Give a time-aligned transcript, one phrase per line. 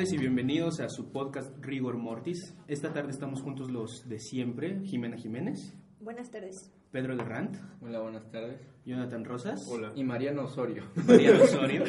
[0.00, 2.56] tardes y bienvenidos a su podcast Rigor Mortis.
[2.68, 6.72] Esta tarde estamos juntos los de siempre, Jimena Jiménez, Buenas tardes.
[6.90, 8.58] Pedro Lerrant, Hola, buenas tardes.
[8.86, 10.84] Jonathan Rosas, Y Mariano Osorio.
[11.06, 11.84] Mariano Osorio,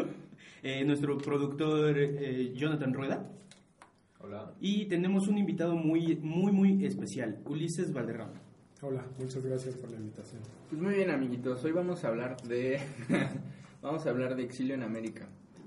[0.62, 3.26] eh, nuestro productor eh, Jonathan Rueda
[4.20, 4.52] Hola.
[4.60, 8.38] y tenemos un invitado muy, muy, muy especial, Ulises Valderrama.
[8.82, 10.42] Hola, muchas gracias por la invitación.
[10.68, 11.64] Pues muy bien, amiguitos.
[11.64, 12.80] Hoy vamos a hablar de
[13.80, 15.26] vamos a hablar de exilio en América.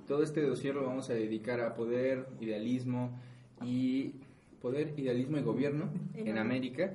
[0.10, 3.12] Todo este dossier lo vamos a dedicar a poder, idealismo
[3.64, 4.16] y
[4.60, 6.92] poder, idealismo y gobierno en América.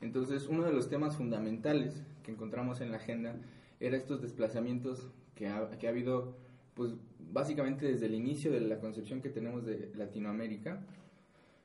[0.00, 3.36] Entonces, uno de los temas fundamentales que encontramos en la agenda
[3.80, 6.38] era estos desplazamientos que ha, que ha habido,
[6.72, 6.94] pues
[7.30, 10.80] básicamente desde el inicio de la concepción que tenemos de Latinoamérica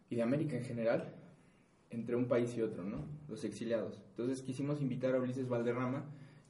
[0.09, 1.13] y de América en general,
[1.91, 3.05] entre un país y otro, ¿no?
[3.29, 4.01] Los exiliados.
[4.09, 6.03] Entonces quisimos invitar a Ulises Valderrama,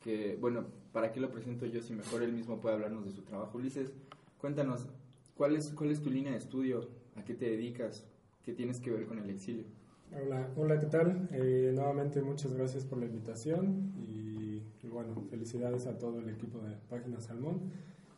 [0.03, 3.21] que, bueno, ¿para qué lo presento yo si mejor él mismo puede hablarnos de su
[3.21, 3.55] trabajo?
[3.59, 3.93] Ulises,
[4.39, 4.87] cuéntanos,
[5.35, 6.89] ¿cuál es, cuál es tu línea de estudio?
[7.15, 8.05] ¿A qué te dedicas?
[8.43, 9.65] ¿Qué tienes que ver con el exilio?
[10.11, 11.27] Hola, hola, ¿qué tal?
[11.31, 16.59] Eh, nuevamente muchas gracias por la invitación y, y bueno, felicidades a todo el equipo
[16.59, 17.71] de Página Salmón.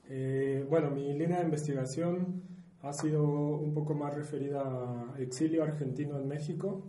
[0.09, 2.43] Eh, bueno, mi línea de investigación
[2.81, 6.83] ha sido un poco más referida a exilio argentino en México,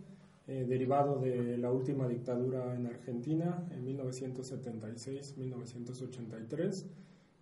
[0.47, 6.85] eh, derivado de la última dictadura en Argentina en 1976-1983.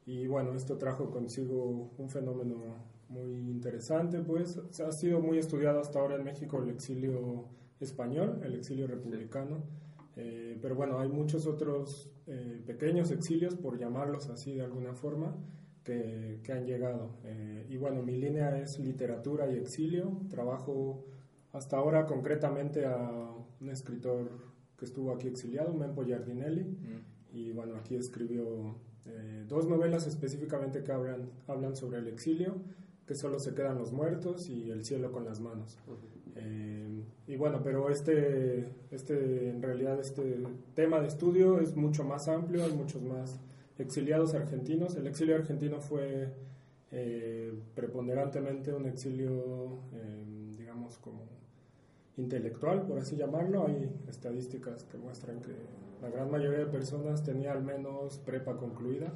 [0.07, 5.99] Y bueno, esto trajo consigo un fenómeno muy interesante, pues ha sido muy estudiado hasta
[5.99, 7.49] ahora en México el exilio
[7.81, 9.65] español, el exilio republicano,
[10.17, 15.37] eh, pero bueno, hay muchos otros eh, pequeños exilios, por llamarlos así de alguna forma,
[15.83, 17.17] que, que han llegado.
[17.25, 21.05] Eh, y bueno, mi línea es literatura y exilio, trabajo
[21.53, 24.31] hasta ahora concretamente a un escritor
[24.77, 26.79] que estuvo aquí exiliado, Mempo Giardinelli,
[27.33, 32.57] y bueno, aquí escribió eh, dos novelas específicamente que hablan, hablan sobre el exilio,
[33.07, 35.79] que solo se quedan los muertos y el cielo con las manos.
[36.37, 40.45] Eh, y bueno, pero este, este, en realidad este
[40.75, 43.41] tema de estudio es mucho más amplio, hay muchos más
[43.79, 44.95] exiliados argentinos.
[44.97, 46.33] El exilio argentino fue
[46.93, 51.23] eh, preponderantemente un exilio, eh, digamos, como
[52.17, 53.67] intelectual, por así llamarlo.
[53.67, 55.53] Hay estadísticas que muestran que
[56.01, 59.13] la gran mayoría de personas tenía al menos prepa concluida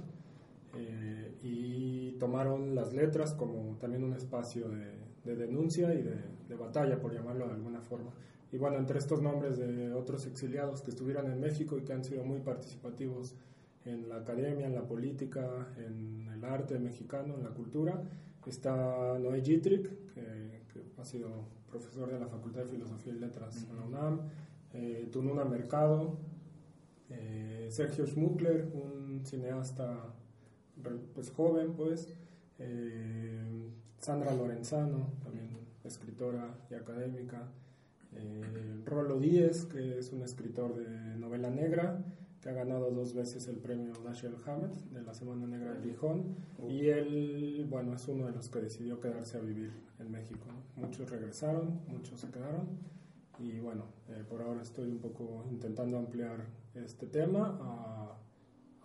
[0.74, 4.92] eh, y tomaron las letras como también un espacio de,
[5.24, 6.16] de denuncia y de,
[6.48, 8.10] de, batalla, por llamarlo de alguna forma.
[8.52, 12.04] Y bueno, entre estos nombres de otros exiliados que estuvieron en México y que han
[12.04, 13.34] sido muy participativos
[13.84, 18.02] en la academia, en la política, en el arte mexicano, en la cultura,
[18.46, 21.28] está Noé Gitrick, que, que ha sido
[21.68, 24.20] profesor de la Facultad de Filosofía y Letras en la UNAM,
[24.72, 26.18] eh, Tununa Mercado,
[27.14, 30.14] eh, Sergio Schmuckler, un cineasta
[31.14, 32.14] pues joven, pues,
[32.58, 35.48] eh, Sandra Lorenzano, también
[35.84, 37.48] escritora y académica,
[38.12, 42.04] eh, Rolo Díez, que es un escritor de novela negra,
[42.40, 46.36] que ha ganado dos veces el premio Dashiell Hammett de la Semana Negra de Gijón,
[46.68, 50.46] y él, bueno, es uno de los que decidió quedarse a vivir en México.
[50.76, 52.68] Muchos regresaron, muchos se quedaron,
[53.38, 58.18] y bueno, eh, por ahora estoy un poco intentando ampliar este tema a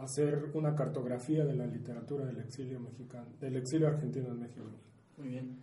[0.04, 4.64] hacer una cartografía de la literatura del exilio mexicano, del exilio argentino en México.
[5.18, 5.58] Muy bien.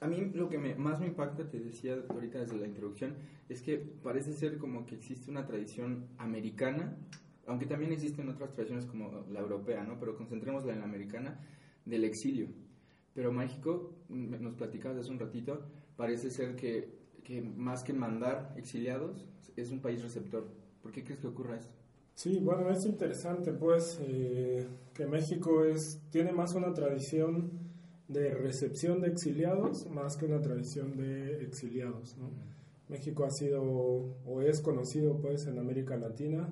[0.00, 3.14] A mí lo que me, más me impacta, te decía ahorita desde la introducción,
[3.48, 6.96] es que parece ser como que existe una tradición americana,
[7.46, 9.98] aunque también existen otras tradiciones como la europea, ¿no?
[9.98, 11.40] Pero concentrémosla en la americana,
[11.84, 12.48] del exilio.
[13.14, 15.62] Pero México, nos platicabas hace un ratito,
[15.96, 16.95] parece ser que,
[17.26, 19.26] que más que mandar exiliados,
[19.56, 20.46] es un país receptor.
[20.80, 21.74] ¿Por qué crees que ocurra esto?
[22.14, 24.64] Sí, bueno, es interesante pues eh,
[24.94, 27.50] que México es, tiene más una tradición
[28.06, 32.16] de recepción de exiliados más que una tradición de exiliados.
[32.16, 32.30] ¿no?
[32.88, 33.60] México ha sido
[34.24, 36.48] o es conocido pues en América Latina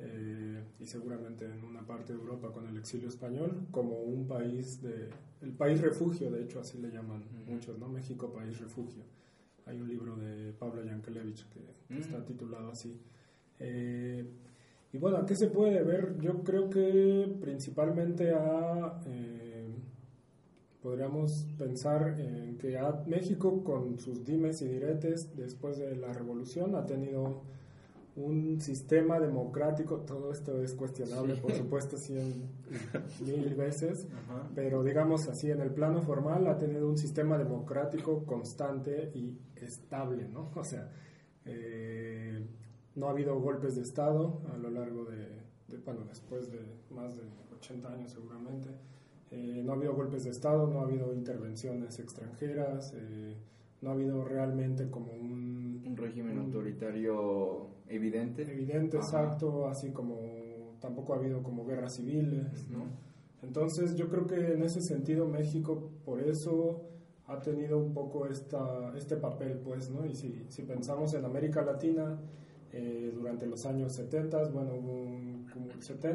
[0.00, 4.82] eh, y seguramente en una parte de Europa con el exilio español como un país
[4.82, 5.10] de
[5.42, 9.04] el país refugio de hecho así le llaman muchos no México país refugio
[9.68, 12.98] hay un libro de Pablo Yankelevich que, está titulado así
[13.60, 14.24] eh,
[14.92, 16.18] y bueno, ¿a qué se puede ver?
[16.18, 19.68] Yo creo que principalmente a, eh,
[20.82, 26.74] podríamos pensar en que a México con sus dimes y diretes después de la revolución
[26.74, 27.42] ha tenido
[28.18, 32.50] un sistema democrático, todo esto es cuestionable, por supuesto, cien
[33.24, 34.08] mil veces,
[34.54, 40.28] pero digamos así, en el plano formal ha tenido un sistema democrático constante y estable,
[40.28, 40.50] ¿no?
[40.54, 40.90] O sea,
[41.44, 42.44] eh,
[42.96, 45.44] no ha habido golpes de Estado a lo largo de,
[45.84, 46.60] bueno, después de
[46.90, 47.22] más de
[47.56, 48.70] 80 años seguramente.
[49.30, 53.36] Eh, no ha habido golpes de Estado, no ha habido intervenciones extranjeras, eh,
[53.80, 55.82] no ha habido realmente como un...
[55.86, 58.42] Un régimen autoritario evidente.
[58.42, 60.18] Evidente, exacto, así como
[60.80, 62.84] tampoco ha habido como guerras civiles, ¿no?
[63.42, 66.82] Entonces yo creo que en ese sentido México por eso
[67.26, 70.04] ha tenido un poco esta, este papel, pues, ¿no?
[70.06, 72.18] Y si, si pensamos en América Latina,
[72.72, 75.46] eh, durante los años 70, bueno, hubo un,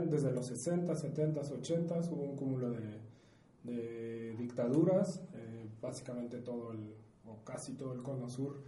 [0.10, 6.96] desde los 60, 70, 80 hubo un cúmulo de, dictaduras, eh, básicamente todo el,
[7.34, 8.62] o casi todo el cono sur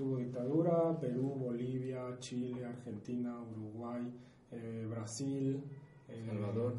[0.00, 4.10] tuvo dictadura, Perú, Bolivia, Chile, Argentina, Uruguay,
[4.50, 5.62] eh, Brasil.
[6.26, 6.74] Salvador.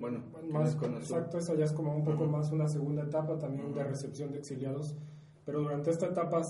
[0.00, 3.84] Bueno, más, exacto, esa ya es como un poco más una segunda etapa también de
[3.84, 4.96] recepción de exiliados,
[5.44, 6.40] pero durante esta etapa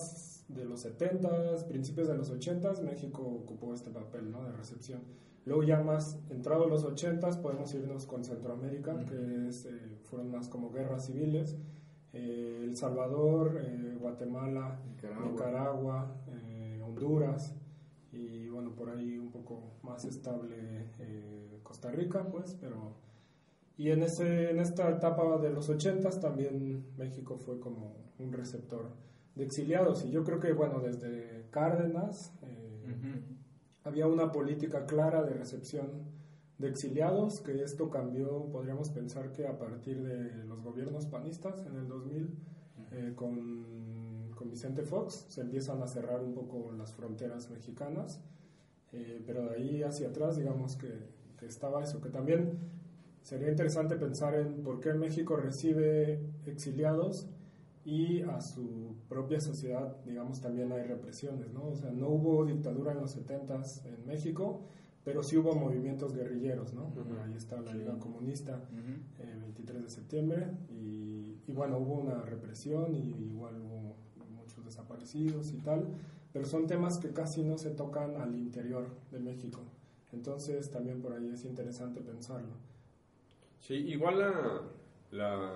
[0.49, 4.45] de los 70 principios de los 80 México ocupó este papel ¿no?
[4.45, 5.03] de recepción.
[5.45, 10.49] Luego ya más entrado los 80 podemos irnos con Centroamérica, que es, eh, fueron más
[10.49, 11.57] como guerras civiles.
[12.13, 16.17] Eh, el Salvador, eh, Guatemala, Nicaragua,
[16.85, 17.55] Honduras
[18.13, 20.91] y bueno, por ahí un poco más estable
[21.63, 22.93] Costa Rica, pues, pero...
[23.79, 28.91] Y en, ese, en esta etapa de los 80 también México fue como un receptor
[29.35, 30.05] de exiliados.
[30.05, 33.23] Y yo creo que, bueno, desde Cárdenas eh,
[33.85, 35.89] había una política clara de recepción
[36.59, 41.77] de exiliados, que esto cambió, podríamos pensar que a partir de los gobiernos panistas en
[41.77, 42.39] el 2000,
[42.93, 48.21] eh, con, con, Vicente Fox, se empiezan a cerrar un poco las fronteras mexicanas.
[48.93, 50.93] Eh, pero de ahí hacia atrás, digamos que,
[51.39, 52.59] que estaba eso, que también
[53.23, 57.29] sería interesante pensar en por qué México recibe exiliados
[57.85, 61.69] y a su propia sociedad, digamos, también hay represiones, ¿no?
[61.69, 64.63] O sea, no hubo dictadura en los 70 en México,
[65.05, 66.93] pero sí hubo movimientos guerrilleros, ¿no?
[67.25, 68.61] Ahí está la Liga Comunista,
[69.19, 73.97] el 23 de septiembre, y, y, bueno, hubo una represión y igual hubo
[74.31, 75.87] muchos desaparecidos y tal,
[76.33, 79.61] pero son temas que casi no se tocan al interior de México.
[80.13, 82.55] Entonces también por ahí es interesante pensarlo.
[83.61, 84.63] Sí, igual la,
[85.11, 85.53] la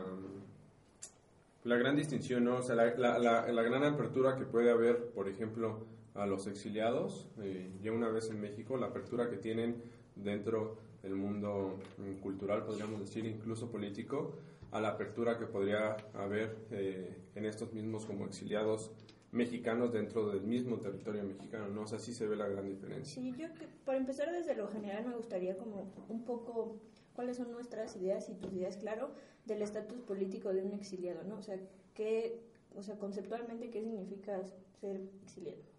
[1.66, 2.58] la gran distinción, ¿no?
[2.58, 5.84] O sea, la, la, la, gran apertura que puede haber, por ejemplo,
[6.16, 9.82] a los exiliados, eh, ya una vez en México, la apertura que tienen
[10.14, 14.34] dentro del mundo mm, cultural, podríamos decir, incluso político,
[14.72, 18.90] a la apertura que podría haber eh, en estos mismos como exiliados
[19.32, 21.82] mexicanos dentro del mismo territorio mexicano, ¿no?
[21.82, 23.14] O sea, sí se ve la gran diferencia.
[23.22, 23.48] Sí, yo,
[23.84, 26.80] por empezar desde lo general, me gustaría como un poco
[27.14, 29.10] cuáles son nuestras ideas y tus ideas, claro,
[29.44, 31.36] del estatus político de un exiliado, ¿no?
[31.38, 31.58] O sea,
[31.94, 32.40] ¿qué,
[32.74, 34.42] o sea, conceptualmente, ¿qué significa
[34.80, 35.75] ser exiliado?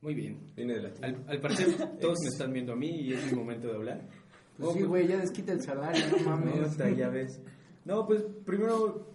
[0.00, 0.38] Muy bien.
[0.56, 1.66] Viene de al, al, parecer,
[2.00, 4.08] todos me están viendo a mí y es mi momento de hablar.
[4.56, 6.78] Pues sí, güey, ya desquita el salario, no mames.
[6.78, 7.40] No, ya ves.
[7.84, 9.06] No, pues primero,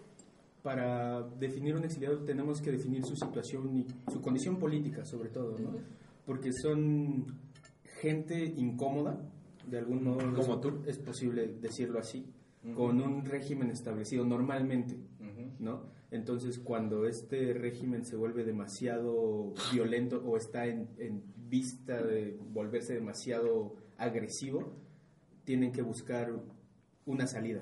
[0.61, 5.57] para definir un exiliado tenemos que definir su situación y su condición política, sobre todo,
[5.59, 5.71] ¿no?
[6.25, 7.25] Porque son
[8.01, 9.19] gente incómoda,
[9.67, 12.25] de algún modo como tú es posible decirlo así
[12.75, 14.97] con un régimen establecido normalmente
[15.59, 15.81] no
[16.13, 20.88] entonces cuando este régimen se vuelve demasiado violento o está en,
[21.50, 24.74] vista de volverse demasiado agresivo
[25.43, 26.32] tienen que buscar
[27.05, 27.62] una salida.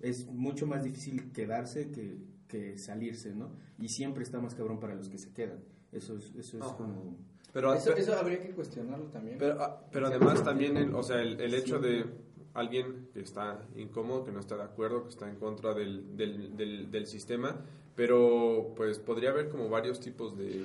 [0.00, 4.94] Es mucho más difícil quedarse que, que salirse no y siempre está más cabrón para
[4.94, 5.60] los que se quedan.
[5.90, 7.16] Eso es, eso es como
[7.52, 9.36] pero, eso, habría que cuestionarlo también.
[9.38, 9.58] Pero,
[9.90, 12.04] pero además también, el, o sea, el, el hecho de
[12.54, 16.90] alguien que está incómodo, que no está de acuerdo, que está en contra del, del,
[16.90, 17.56] del, sistema,
[17.94, 20.64] pero pues podría haber como varios tipos de,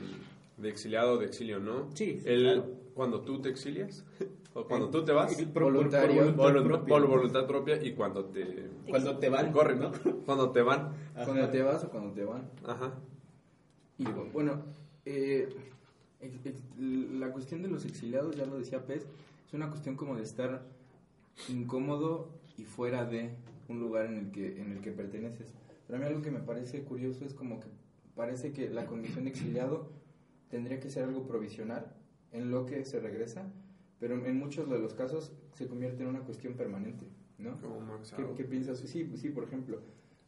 [0.57, 1.89] de exiliado de exilio, ¿no?
[1.93, 2.21] Sí.
[2.25, 2.63] El,
[2.93, 4.03] Cuando tú te exilias,
[4.53, 7.81] o cuando tú te vas, voluntario, por, voluntad, propia.
[7.83, 9.91] y cuando te, Cuando te van, Corre, ¿no?
[10.25, 10.93] Cuando te van.
[11.13, 12.49] Cuando te vas o cuando te van.
[12.65, 12.93] Ajá.
[13.97, 14.63] Y bueno,
[15.05, 15.49] eh,
[16.79, 19.05] la cuestión de los exiliados, ya lo decía Pez,
[19.47, 20.63] es una cuestión como de estar
[21.49, 23.31] incómodo y fuera de
[23.69, 25.53] un lugar en el que, en el que perteneces.
[25.87, 27.67] Pero a mí algo que me parece curioso es como que
[28.15, 29.89] parece que la condición de exiliado
[30.49, 31.93] tendría que ser algo provisional
[32.31, 33.51] en lo que se regresa,
[33.99, 37.05] pero en muchos de los casos se convierte en una cuestión permanente,
[37.37, 37.59] ¿no?
[37.61, 38.79] Como Max ¿Qué, piensas?
[38.79, 39.79] Sí, pues sí, por ejemplo.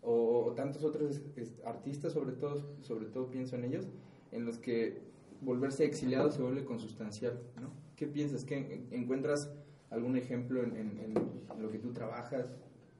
[0.01, 1.21] O, o tantos otros
[1.65, 3.87] artistas, sobre todo, sobre todo pienso en ellos,
[4.31, 5.01] en los que
[5.41, 7.69] volverse exiliado se vuelve consustancial, ¿no?
[7.95, 8.43] ¿Qué piensas?
[8.45, 9.51] ¿Qué, en- ¿Encuentras
[9.89, 12.45] algún ejemplo en, en- en lo que tú trabajas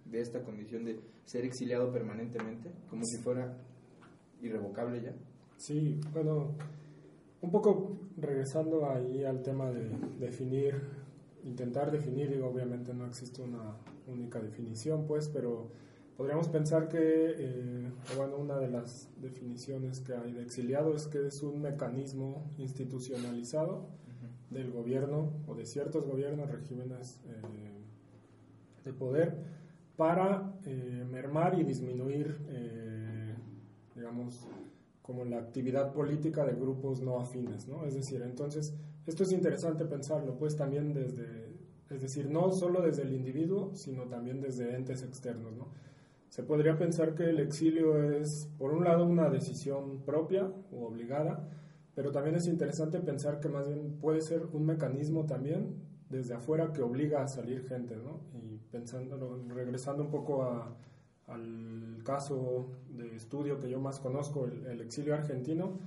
[0.05, 3.57] de esta condición de ser exiliado permanentemente, como si fuera
[4.41, 5.13] irrevocable ya?
[5.57, 6.55] Sí, bueno,
[7.41, 9.89] un poco regresando ahí al tema de
[10.19, 10.75] definir,
[11.43, 13.75] intentar definir, digo, obviamente no existe una
[14.07, 15.69] única definición, pues, pero
[16.15, 16.97] podríamos pensar que,
[17.37, 22.49] eh, bueno, una de las definiciones que hay de exiliado es que es un mecanismo
[22.57, 23.87] institucionalizado
[24.49, 29.35] del gobierno o de ciertos gobiernos, regímenes eh, de poder,
[29.97, 33.33] para eh, mermar y disminuir, eh,
[33.95, 34.47] digamos,
[35.01, 37.85] como la actividad política de grupos no afines, ¿no?
[37.85, 38.75] Es decir, entonces,
[39.05, 41.47] esto es interesante pensarlo, pues también desde,
[41.89, 45.69] es decir, no solo desde el individuo, sino también desde entes externos, ¿no?
[46.29, 51.49] Se podría pensar que el exilio es, por un lado, una decisión propia o obligada,
[51.97, 56.71] pero también es interesante pensar que más bien puede ser un mecanismo también desde afuera
[56.71, 58.19] que obliga a salir gente, ¿no?
[58.35, 60.77] Y pensándolo, regresando un poco a,
[61.25, 65.79] al caso de estudio que yo más conozco, el, el exilio argentino,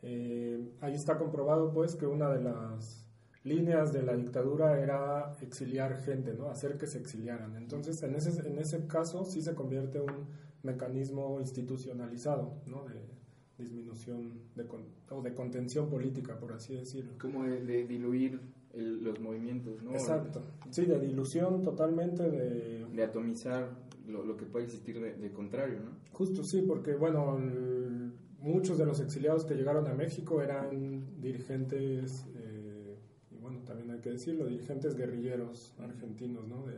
[0.00, 3.06] eh, ahí está comprobado pues que una de las
[3.44, 6.48] líneas de la dictadura era exiliar gente, ¿no?
[6.48, 7.56] hacer que se exiliaran.
[7.56, 10.28] Entonces, en ese, en ese caso sí se convierte un
[10.62, 12.84] mecanismo institucionalizado ¿no?
[12.84, 13.17] de
[13.58, 17.12] disminución de con- o de contención política, por así decirlo.
[17.20, 18.40] Como de, de diluir
[18.72, 19.92] el- los movimientos, ¿no?
[19.92, 20.42] Exacto.
[20.70, 23.68] Sí, de dilución totalmente de De atomizar
[24.06, 25.90] lo, lo que puede existir de, de contrario, ¿no?
[26.12, 32.24] Justo sí, porque bueno, el- muchos de los exiliados que llegaron a México eran dirigentes,
[32.36, 32.96] eh,
[33.32, 36.64] y bueno, también hay que decirlo, dirigentes guerrilleros argentinos, ¿no?
[36.66, 36.74] De,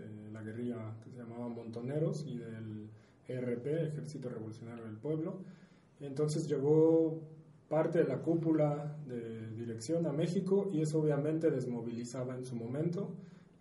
[0.00, 2.88] de la guerrilla que se llamaba Montoneros y del
[3.28, 5.40] ERP, Ejército Revolucionario del Pueblo.
[6.02, 7.20] Entonces llegó
[7.68, 13.14] parte de la cúpula de dirección a México y eso obviamente desmovilizaba en su momento.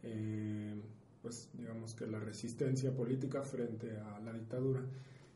[0.03, 0.81] eh,
[1.21, 4.81] pues digamos que la resistencia política frente a la dictadura.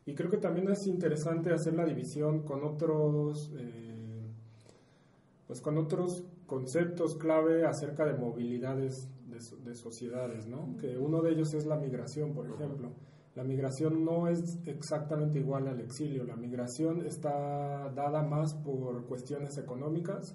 [0.04, 4.22] Y creo que también es interesante hacer la división con otros, eh,
[5.46, 10.76] pues con otros conceptos clave acerca de movilidades de, de sociedades, ¿no?
[10.76, 12.92] Que uno de ellos es la migración, por ejemplo.
[13.36, 16.24] La migración no es exactamente igual al exilio.
[16.24, 20.34] La migración está dada más por cuestiones económicas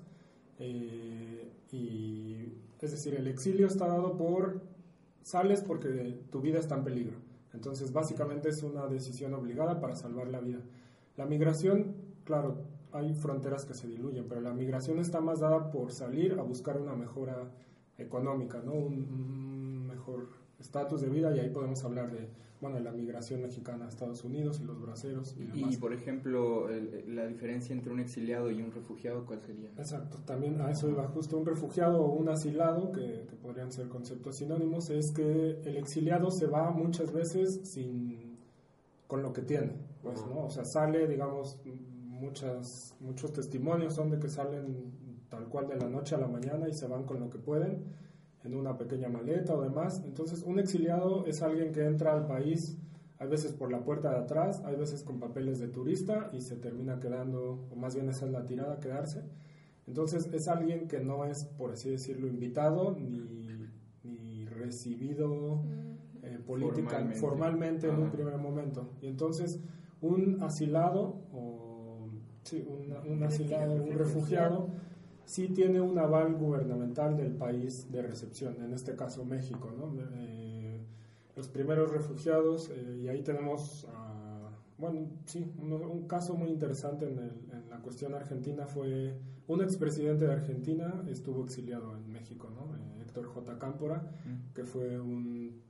[0.59, 4.61] eh, y, es decir, el exilio está dado por
[5.23, 5.89] sales porque
[6.29, 7.17] tu vida está en peligro.
[7.53, 10.59] Entonces, básicamente es una decisión obligada para salvar la vida.
[11.17, 15.91] La migración, claro, hay fronteras que se diluyen, pero la migración está más dada por
[15.91, 17.51] salir a buscar una mejora
[17.97, 18.73] económica, ¿no?
[18.73, 22.27] Un, un mejor estatus de vida y ahí podemos hablar de,
[22.61, 25.73] bueno, de la migración mexicana a Estados Unidos y los braceros y demás.
[25.73, 29.69] Y, por ejemplo, el- la diferencia entre un exiliado y un refugiado, ¿cuál sería?
[29.77, 33.87] Exacto, también a eso iba justo un refugiado o un asilado, que, que podrían ser
[33.89, 38.37] conceptos sinónimos, es que el exiliado se va muchas veces sin
[39.07, 40.45] con lo que tiene, pues, ¿no?
[40.45, 41.57] O sea, sale, digamos,
[42.05, 44.91] muchas, muchos testimonios son de que salen
[45.29, 47.83] tal cual de la noche a la mañana y se van con lo que pueden
[48.43, 50.01] en una pequeña maleta o demás.
[50.05, 52.77] Entonces, un exiliado es alguien que entra al país
[53.21, 56.55] hay veces por la puerta de atrás, hay veces con papeles de turista y se
[56.55, 59.21] termina quedando, o más bien esa es la tirada, quedarse.
[59.85, 63.69] Entonces es alguien que no es, por así decirlo, invitado ni,
[64.03, 65.61] ni recibido
[66.23, 67.19] eh, política, Formalmente.
[67.19, 68.89] formalmente, en un primer momento.
[69.03, 69.61] Y entonces
[70.01, 72.09] un asilado, o
[72.41, 74.71] sí, un, un asilado, un refugiado,
[75.31, 79.85] sí tiene un aval gubernamental del país de recepción, en este caso México, ¿no?
[80.17, 80.81] Eh,
[81.37, 87.05] los primeros refugiados, eh, y ahí tenemos, a- bueno, sí, un, un caso muy interesante
[87.07, 89.15] en, el- en la cuestión argentina fue
[89.47, 92.75] un expresidente de Argentina estuvo exiliado en México, ¿no?
[92.75, 93.57] Eh, Héctor J.
[93.57, 94.11] Cámpora,
[94.53, 95.61] que fue un,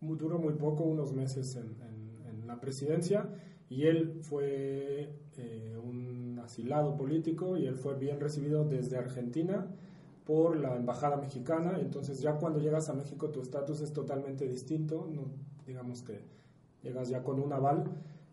[0.00, 2.06] muy, duró muy poco, unos meses en, en-
[2.40, 3.28] en la presidencia,
[3.68, 9.66] y él fue eh, un asilado político y él fue bien recibido desde Argentina
[10.24, 15.08] por la embajada mexicana, entonces ya cuando llegas a México tu estatus es totalmente distinto,
[15.12, 15.30] no-
[15.66, 16.20] digamos que
[16.82, 17.84] llegas ya con un aval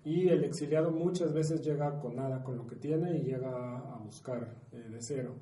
[0.03, 3.97] y el exiliado muchas veces llega con nada, con lo que tiene y llega a
[4.03, 5.35] buscar eh, de cero.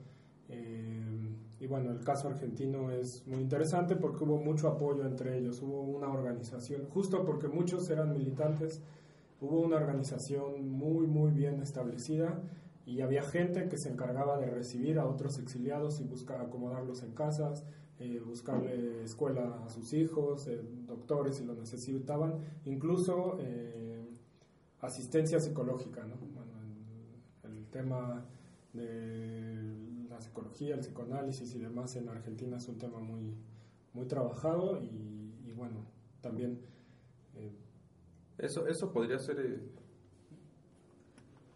[0.50, 5.62] Eh, y bueno, el caso argentino es muy interesante porque hubo mucho apoyo entre ellos,
[5.62, 8.82] hubo una organización, justo porque muchos eran militantes,
[9.42, 12.42] hubo una organización muy, muy bien establecida
[12.86, 17.14] y había gente que se encargaba de recibir a otros exiliados y buscar acomodarlos en
[17.14, 17.66] casas,
[18.00, 24.08] eh, buscarle escuela a sus hijos, eh, doctores si lo necesitaban, incluso eh,
[24.80, 26.16] asistencia psicológica, ¿no?
[26.18, 26.52] Bueno,
[27.44, 28.26] el, tema
[28.74, 33.34] de la psicología, el psicoanálisis y demás en Argentina es un tema muy,
[33.94, 35.86] muy trabajado y bueno,
[36.22, 36.60] también...
[38.42, 39.62] eso, eso podría ser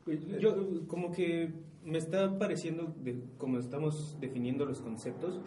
[0.06, 1.52] pues, yo como que
[1.84, 5.42] me está pareciendo, de, como estamos definiendo los conceptos,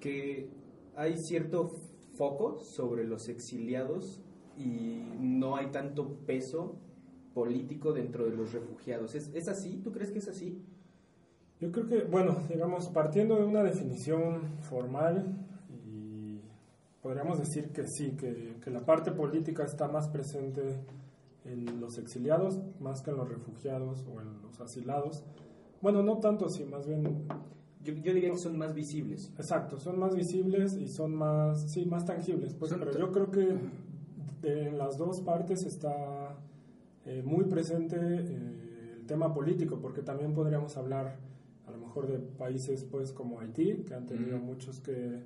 [0.00, 0.50] que
[0.96, 1.70] hay cierto
[2.16, 4.20] foco sobre los exiliados
[4.56, 6.76] y no hay tanto peso
[7.34, 9.14] político dentro de los refugiados.
[9.14, 9.80] ¿Es, ¿Es, así?
[9.82, 10.60] ¿Tú crees que es así?
[11.60, 15.36] Yo creo que, bueno, digamos, partiendo de una definición formal,
[17.02, 20.80] podríamos decir que sí, que, que la parte política está más presente
[21.44, 25.24] en los exiliados más que en los refugiados o en los asilados.
[25.80, 27.26] Bueno, no tanto así, más bien...
[27.82, 29.32] Yo, yo diría que son más visibles.
[29.38, 32.52] Exacto, son más visibles y son más, sí, más tangibles.
[32.52, 33.56] Pues, pero yo creo que
[34.42, 36.36] en las dos partes está
[37.06, 41.16] eh, muy presente eh, el tema político, porque también podríamos hablar
[41.66, 44.44] a lo mejor de países pues como Haití, que han tenido mm.
[44.44, 45.22] muchos que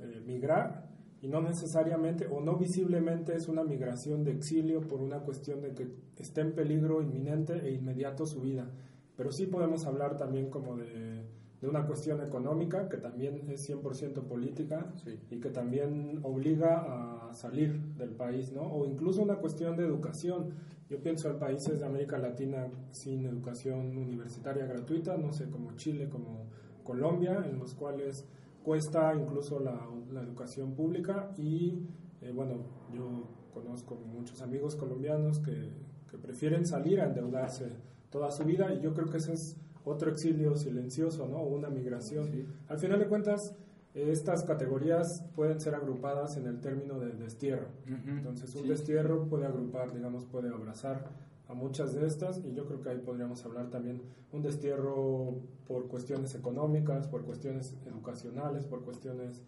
[0.00, 0.88] eh, migrar
[1.22, 5.72] y no necesariamente o no visiblemente es una migración de exilio por una cuestión de
[5.72, 5.88] que
[6.18, 8.68] esté en peligro inminente e inmediato su vida.
[9.16, 11.22] Pero sí podemos hablar también como de,
[11.62, 15.16] de una cuestión económica que también es 100% política sí.
[15.30, 18.62] y que también obliga a salir del país, ¿no?
[18.62, 20.50] O incluso una cuestión de educación.
[20.90, 26.08] Yo pienso en países de América Latina sin educación universitaria gratuita, no sé, como Chile,
[26.08, 26.46] como
[26.82, 28.26] Colombia, en los cuales
[28.62, 31.86] cuesta incluso la, la educación pública y
[32.20, 32.54] eh, bueno,
[32.94, 35.70] yo conozco muchos amigos colombianos que,
[36.10, 37.66] que, prefieren salir a endeudarse
[38.10, 41.42] toda su vida y yo creo que ese es otro exilio silencioso, ¿no?
[41.42, 42.26] Una migración.
[42.30, 42.46] Sí.
[42.68, 43.56] Al final de cuentas,
[43.94, 47.68] estas categorías pueden ser agrupadas en el término de destierro.
[47.86, 48.18] Uh -huh.
[48.18, 48.68] Entonces, un sí.
[48.68, 51.10] destierro puede agrupar, digamos, puede abrazar
[51.52, 54.00] a muchas de estas y yo creo que ahí podríamos hablar también
[54.32, 55.36] un destierro
[55.68, 59.42] por cuestiones económicas, por cuestiones educacionales, por cuestiones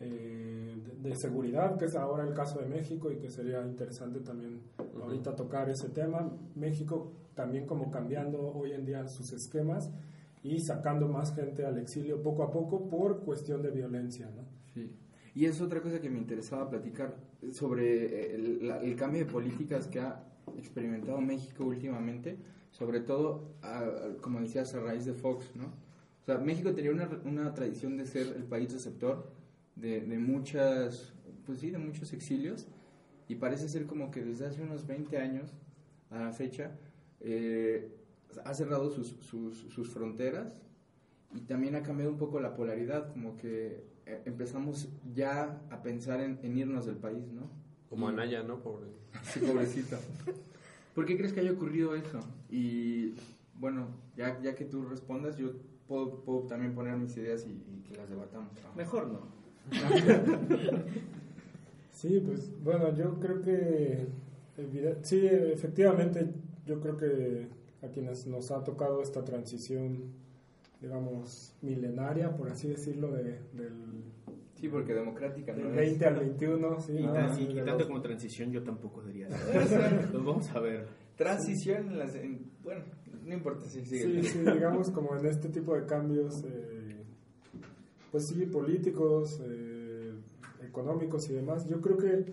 [0.00, 4.20] eh, de, de, seguridad, que es ahora el caso de México y que sería interesante
[4.20, 5.02] también uh -huh.
[5.02, 6.30] ahorita tocar ese tema.
[6.54, 9.90] México también como cambiando hoy en día sus esquemas
[10.42, 14.30] y sacando más gente al exilio poco a poco por cuestión de violencia.
[14.34, 14.44] ¿no?
[14.74, 14.90] Sí.
[15.34, 17.14] Y es otra cosa que me interesaba platicar
[17.52, 22.38] sobre el, la, el cambio de políticas que ha experimentado México últimamente,
[22.70, 23.84] sobre todo, a,
[24.20, 25.66] como decías, a raíz de Fox, ¿no?
[26.22, 29.30] O sea, México tenía una, una tradición de ser el país receptor
[29.76, 31.12] de, de, muchas,
[31.44, 32.68] pues sí, de muchos exilios,
[33.28, 35.52] y parece ser como que desde hace unos 20 años
[36.10, 36.72] a la fecha
[37.20, 37.90] eh,
[38.44, 40.62] ha cerrado sus, sus, sus, fronteras
[41.34, 46.20] y también ha cambiado un poco la polaridad, como que eh, empezamos ya a pensar
[46.20, 47.61] en, en irnos del país, ¿no?
[47.92, 48.58] Como Anaya, ¿no?
[48.60, 48.86] Pobre.
[49.22, 49.98] Sí, pobrecito.
[50.94, 52.20] ¿Por qué crees que haya ocurrido eso?
[52.50, 53.12] Y
[53.60, 55.50] bueno, ya, ya que tú respondas, yo
[55.86, 58.50] puedo, puedo también poner mis ideas y, y que las debatamos.
[58.62, 58.74] ¿no?
[58.74, 59.20] Mejor no.
[61.92, 64.06] sí, pues bueno, yo creo que
[65.02, 66.32] sí, efectivamente,
[66.64, 67.48] yo creo que
[67.82, 70.14] a quienes nos ha tocado esta transición,
[70.80, 74.04] digamos, milenaria, por así decirlo, de, del
[74.62, 75.52] Sí, porque democrática.
[75.52, 76.92] Del 20 al 21, sí.
[76.92, 79.26] Y, no, y, y tanto como transición yo tampoco diría.
[80.12, 80.86] Los vamos a ver.
[81.16, 82.84] Transición, en las, en, bueno,
[83.24, 84.22] no importa si sigue.
[84.22, 86.94] Sí, sí, digamos como en este tipo de cambios, eh,
[88.12, 90.12] pues sí, políticos, eh,
[90.64, 91.68] económicos y demás.
[91.68, 92.24] Yo creo que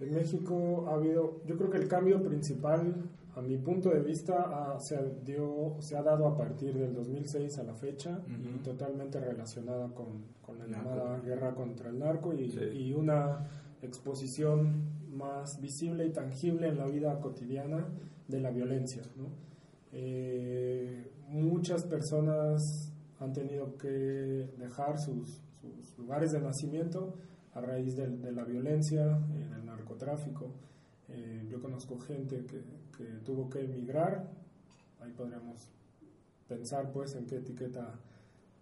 [0.00, 2.96] en México ha habido, yo creo que el cambio principal
[3.34, 7.62] a mi punto de vista, se, dio, se ha dado a partir del 2006 a
[7.62, 8.56] la fecha uh -huh.
[8.56, 12.60] y totalmente relacionada con, con la llamada guerra contra el narco y, sí.
[12.74, 13.48] y, una
[13.80, 17.86] exposición más visible y tangible en la vida cotidiana
[18.28, 19.02] de la violencia.
[19.16, 19.28] ¿no?
[19.92, 27.14] Eh, muchas personas han tenido que dejar sus, sus lugares de nacimiento
[27.54, 30.52] a raíz de, de la violencia, eh, del narcotráfico.
[31.08, 32.62] Eh, yo conozco gente que,
[33.04, 34.30] que, tuvo que emigrar,
[35.00, 35.70] ahí podríamos
[36.48, 37.98] pensar pues en qué etiqueta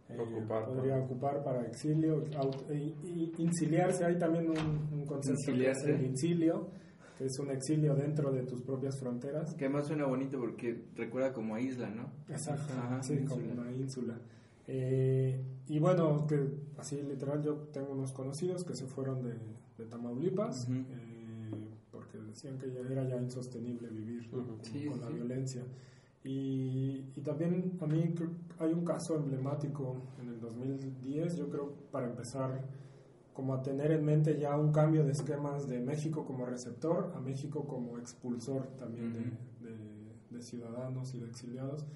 [0.09, 1.05] eh, ocupar, podría ¿no?
[1.05, 2.25] ocupar para exilio
[2.71, 4.59] y, y, inciliarse, hay también un,
[4.93, 5.95] un concepto inciliarse.
[5.95, 6.69] el incilio,
[7.19, 9.55] que es un exilio dentro de tus propias fronteras.
[9.55, 12.11] Que además suena bonito porque recuerda como a isla, ¿no?
[12.29, 12.73] Exacto,
[13.03, 14.19] sí, como una ínsula.
[14.67, 16.39] Eh, y bueno, que
[16.79, 19.35] así literal yo tengo unos conocidos que se fueron de,
[19.79, 21.10] de Tamaulipas eh,
[22.11, 25.63] porque decían que ya era ya insostenible vivir con la violencia.
[26.23, 28.15] Y, y, también a mí
[28.59, 32.63] hay un caso emblemático en el 2010, yo creo, para empezar
[33.33, 37.21] como a tener en mente ya un cambio de esquemas de México como receptor a
[37.21, 39.15] México como expulsor también
[39.61, 41.87] de, de, ciudadanos y de exiliados,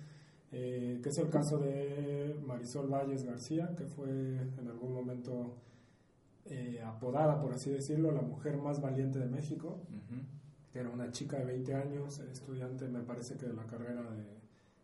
[0.53, 5.55] eh, que es el caso de Marisol Valles García, que fue en algún momento
[6.47, 9.81] eh, apodada, por así decirlo, la mujer más valiente de México.
[10.75, 14.25] Era una chica de 20 años, estudiante, me parece que de la carrera de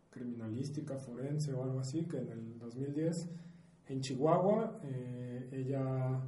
[0.09, 3.29] criminalística, forense o algo así, que en el 2010
[3.87, 6.21] en Chihuahua eh, ella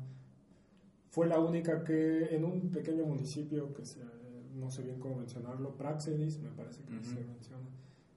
[1.10, 3.84] fue la única que en un pequeño municipio que
[4.56, 7.70] no sé bien cómo mencionarlo, Praxedis, me parece que se menciona,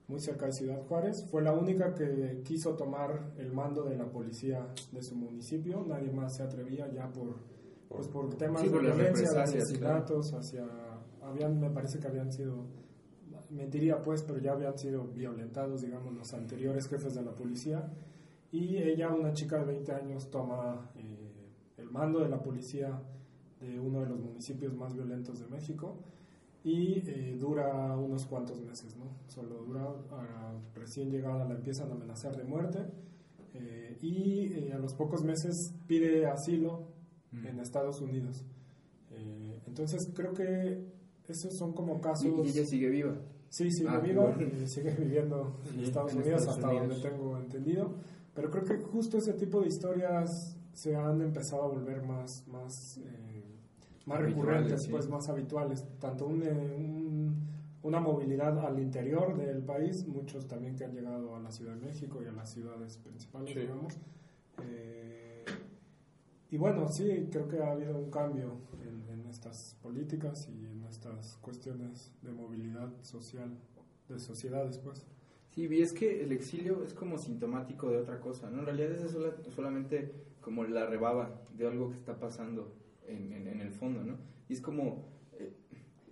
[0.08, 4.06] muy cerca de Ciudad Juárez, fue la única que quiso tomar el mando de la
[4.06, 7.36] policía de su municipio, nadie más se atrevía ya por,
[7.88, 10.64] pues por temas de violencia, asesinatos, hacia,
[11.22, 12.66] habían, me parece que habían sido,
[13.50, 17.92] mentiría pues, pero ya habían sido violentados, digamos, los anteriores jefes de la policía,
[18.52, 20.90] y ella, una chica de 20 años, toma...
[20.94, 21.26] Eh,
[21.76, 23.00] el mando de la policía
[23.60, 25.98] de uno de los municipios más violentos de México
[26.66, 29.16] y eh, dura unos cuantos meses, ¿no?
[29.28, 29.86] Solo dura,
[30.74, 32.80] recién llegada la empiezan a amenazar de muerte
[33.54, 35.54] eh, y eh, a los pocos meses
[35.86, 36.88] pide asilo
[37.30, 37.46] mm.
[37.46, 38.44] en Estados Unidos.
[39.64, 40.84] entonces creo que
[41.28, 42.44] esos son como casos...
[42.44, 43.16] ¿Y ella sigue viva?
[43.48, 47.94] Sí, sigue ah, viva, sigue viviendo en Estados Unidos hasta donde tengo entendido.
[48.34, 50.28] Pero creo que justo ese tipo de historias
[50.72, 53.25] se han empezado a volver más, más, eh,
[54.06, 57.36] más recurrentes, pues más habituales, tanto un,
[57.82, 61.86] una movilidad al interior del país, muchos también que han llegado a la Ciudad de
[61.86, 63.98] México y a las ciudades principales, digamos.
[64.62, 65.44] Eh,
[66.50, 70.84] y bueno, sí, creo que ha habido un cambio en, en estas políticas y en
[70.84, 73.58] estas cuestiones de movilidad social,
[74.08, 75.04] de sociedades, pues.
[75.50, 78.60] Sí, y es que el exilio es como sintomático de otra cosa, ¿no?
[78.60, 79.16] En realidad es
[79.52, 82.72] solamente como la rebaba de algo que está pasando
[83.08, 84.16] en, en, el fondo, ¿no?
[84.48, 85.52] Y es como, eh,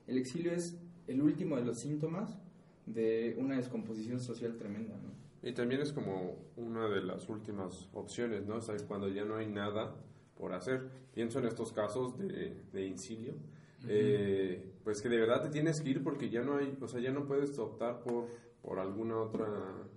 [0.07, 2.39] el exilio es el último de los síntomas
[2.87, 5.15] de una descomposición social tremenda, ¿no?
[5.49, 8.57] Y también es como una de las últimas opciones, ¿no?
[8.57, 9.95] O sea, cuando ya no hay nada
[10.37, 10.89] por hacer.
[11.13, 13.35] Pienso en estos casos de, de incilio,
[13.87, 17.01] eh, pues que de verdad te tienes que ir porque ya no hay, o sea,
[17.01, 18.29] ya no puedes optar por
[18.65, 19.47] por alguna otra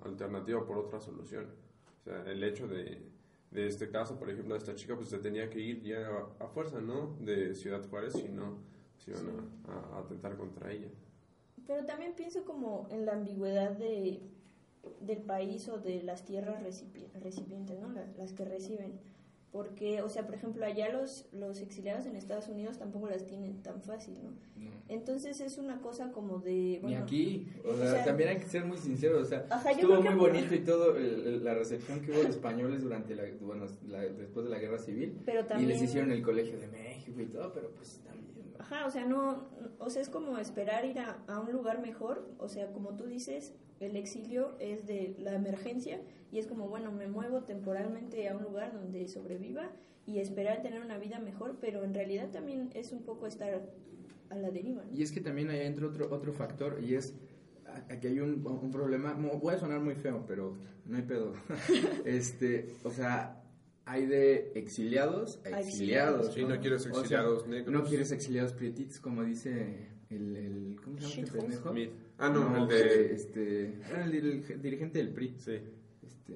[0.02, 1.46] alternativa, por otra solución.
[2.02, 3.02] O sea, el hecho de,
[3.62, 6.08] de este caso, por ejemplo, de esta chica, pues se tenía que ir ya
[6.40, 7.18] a, fuerza, ¿no?
[7.20, 8.60] De Ciudad Juárez, si no,
[9.00, 10.88] se iban a, atentar contra ella.
[11.66, 14.22] Pero también pienso como en la ambigüedad de,
[15.02, 16.62] del país o de las tierras
[17.20, 17.90] recipientes, ¿no?
[18.18, 19.00] las que reciben
[19.58, 23.64] porque, o sea, por ejemplo, allá los, los exiliados en Estados Unidos tampoco las tienen
[23.64, 24.30] tan fácil, ¿no?
[24.88, 26.78] Entonces es una cosa como de...
[26.80, 30.14] Bueno, Ni aquí, o sea, también hay que ser muy sinceros, o sea, estuvo muy
[30.14, 33.66] bonito y todo la recepción que hubo de españoles durante la, bueno,
[34.16, 37.26] después de la guerra civil, pero también, y les hicieron el colegio de México y
[37.26, 38.27] todo, pero pues también...
[38.70, 39.46] Ajá, o sea, no,
[39.80, 43.06] o sea, es como esperar ir a, a un lugar mejor, o sea, como tú
[43.06, 46.02] dices, el exilio es de la emergencia
[46.34, 49.72] y es como, bueno, me muevo temporalmente a un lugar donde sobreviva
[50.06, 53.62] y esperar tener una vida mejor, pero en realidad también es un poco estar
[54.30, 54.84] a la deriva.
[54.94, 57.16] Y es que también ahí entra otro, otro factor y es,
[57.90, 61.36] aquí hay un, un problema, voy a sonar muy feo, pero no hay pedo.
[62.06, 63.47] este, o sea,
[63.88, 66.34] hay de exiliados a exiliados.
[66.34, 67.74] Sí, no, quieres exiliados negros.
[67.74, 71.92] No quieres exiliados prietitos, como dice el, el ¿cómo se llama este Smith.
[72.18, 73.14] Ah, no, el de...
[73.14, 75.36] Este, el, dirigente del PRI.
[75.38, 75.60] Sí.
[76.06, 76.34] Este,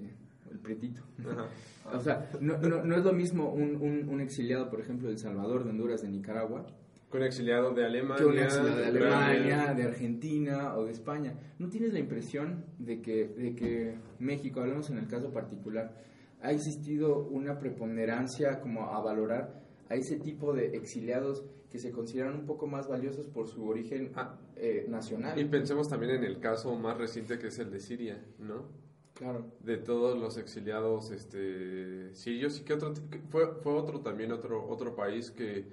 [0.49, 1.01] el prietito.
[1.93, 5.15] o sea, no, no, no, es lo mismo un, un, un, exiliado, por ejemplo, de
[5.15, 6.65] El Salvador, de Honduras, de Nicaragua.
[7.09, 8.15] Con exiliado de Alemania.
[8.15, 11.33] Que un exiliado de Alemania, de Argentina o de España.
[11.59, 15.93] ¿No tienes la impresión de que, de que México, hablamos en el caso particular,
[16.41, 22.35] ha existido una preponderancia como a valorar a ese tipo de exiliados que se consideran
[22.35, 25.39] un poco más valiosos por su origen ah, eh, nacional.
[25.39, 28.69] Y pensemos también en el caso más reciente que es el de Siria, ¿no?
[29.13, 29.51] Claro.
[29.59, 32.93] De todos los exiliados este, sirios y que otro,
[33.29, 35.65] fue, fue otro también otro, otro país que,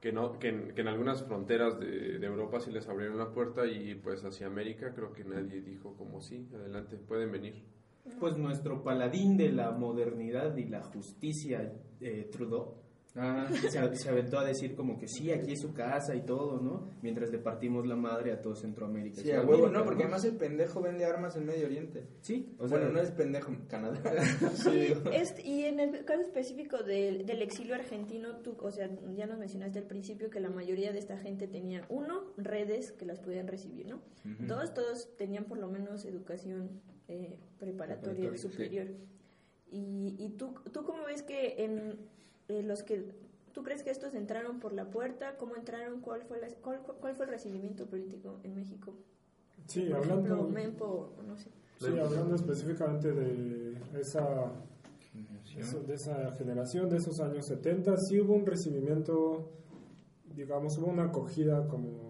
[0.00, 3.32] que, no, que, en, que en algunas fronteras de, de, Europa sí les abrieron la
[3.32, 7.62] puerta y pues hacia América creo que nadie dijo como sí, adelante, pueden venir.
[8.18, 12.80] Pues nuestro paladín de la modernidad y la justicia, eh, Trudeau,
[13.16, 13.48] Ah.
[13.68, 16.90] Se, aventó a decir como que sí, aquí es su casa y todo, ¿no?
[17.02, 19.20] Mientras le partimos la madre a todo Centroamérica.
[19.20, 22.06] Sí, a huevo, no, porque además el pendejo vende armas en Medio Oriente.
[22.20, 22.54] Sí.
[22.58, 24.00] O bueno, no es pendejo en Canadá.
[24.54, 24.94] sí,
[25.44, 29.80] y en el caso específico del, del exilio argentino, tú, o sea, ya nos mencionaste
[29.80, 33.86] al principio que la mayoría de esta gente tenía, uno, redes que las podían recibir,
[33.86, 34.00] ¿no?
[34.46, 38.86] Dos, todos tenían por lo menos educación eh, preparatoria superior.
[39.70, 41.98] Y, y tú, ¿tú cómo ves que en
[42.48, 43.14] eh, los que
[43.52, 45.36] ¿Tú crees que estos entraron por la puerta?
[45.36, 46.00] ¿Cómo entraron?
[46.00, 48.94] ¿Cuál fue, cuál, cuál, fue el recibimiento político en México?
[49.66, 50.48] Sí, hablando,
[51.26, 51.50] no sé.
[51.78, 54.52] Sí, hablando específicamente de esa,
[55.86, 59.50] de esa generación, de esos años 70, sí hubo un recibimiento,
[60.36, 62.09] digamos, hubo una acogida como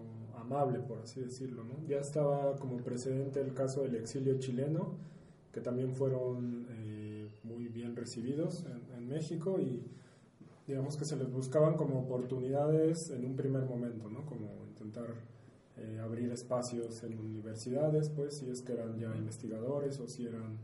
[0.51, 1.63] amable, por así decirlo.
[1.63, 1.75] ¿no?
[1.87, 4.95] Ya estaba como precedente el caso del exilio chileno,
[5.51, 9.83] que también fueron eh, muy bien recibidos en, en México y
[10.67, 14.25] digamos que se les buscaban como oportunidades en un primer momento, ¿no?
[14.25, 15.07] Como intentar
[15.77, 20.57] eh, abrir espacios en universidades, pues, si es que eran ya investigadores o si eran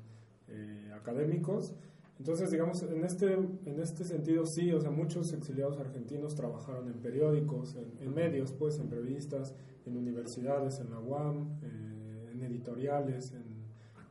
[0.48, 1.74] eh, académicos.
[2.20, 6.96] Entonces, digamos, en este, en este sentido sí, o sea, muchos exiliados argentinos trabajaron en
[6.96, 9.56] periódicos, en, medios, pues, en revistas,
[9.88, 13.58] en universidades, en la UAM, eh, en editoriales, en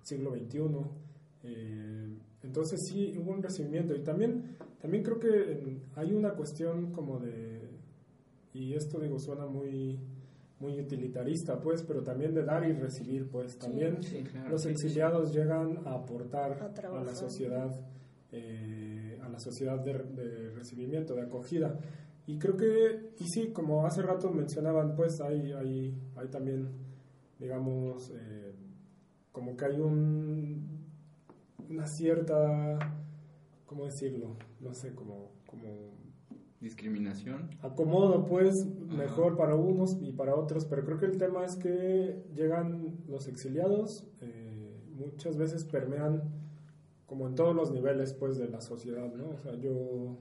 [0.02, 0.60] siglo XXI.
[2.42, 7.70] entonces sí hubo un recibimiento y también también creo que hay una cuestión como de,
[8.52, 9.98] y esto digo suena muy,
[10.60, 13.98] muy utilitarista, pues, pero también de dar y recibir, pues, también
[14.48, 17.70] los exiliados llegan a aportar a, la sociedad,
[18.30, 21.78] eh, a la sociedad de, recibimiento, de acogida.
[22.26, 26.70] Y creo que, y sí, como hace rato mencionaban, pues, hay, hay, hay también,
[27.38, 28.54] digamos, eh,
[29.32, 30.84] como que hay un,
[31.68, 32.78] una cierta
[33.66, 34.36] ¿cómo decirlo?
[34.60, 35.32] No sé, como...
[35.46, 35.94] como
[36.60, 37.50] discriminación.
[37.60, 42.24] Acomodo, pues, mejor para unos y para otros, pero creo que el tema es que
[42.34, 46.22] llegan los exiliados, eh, muchas veces permean
[47.04, 49.28] como en todos los niveles, pues, de la sociedad, ¿no?
[49.30, 50.16] O sea, yo,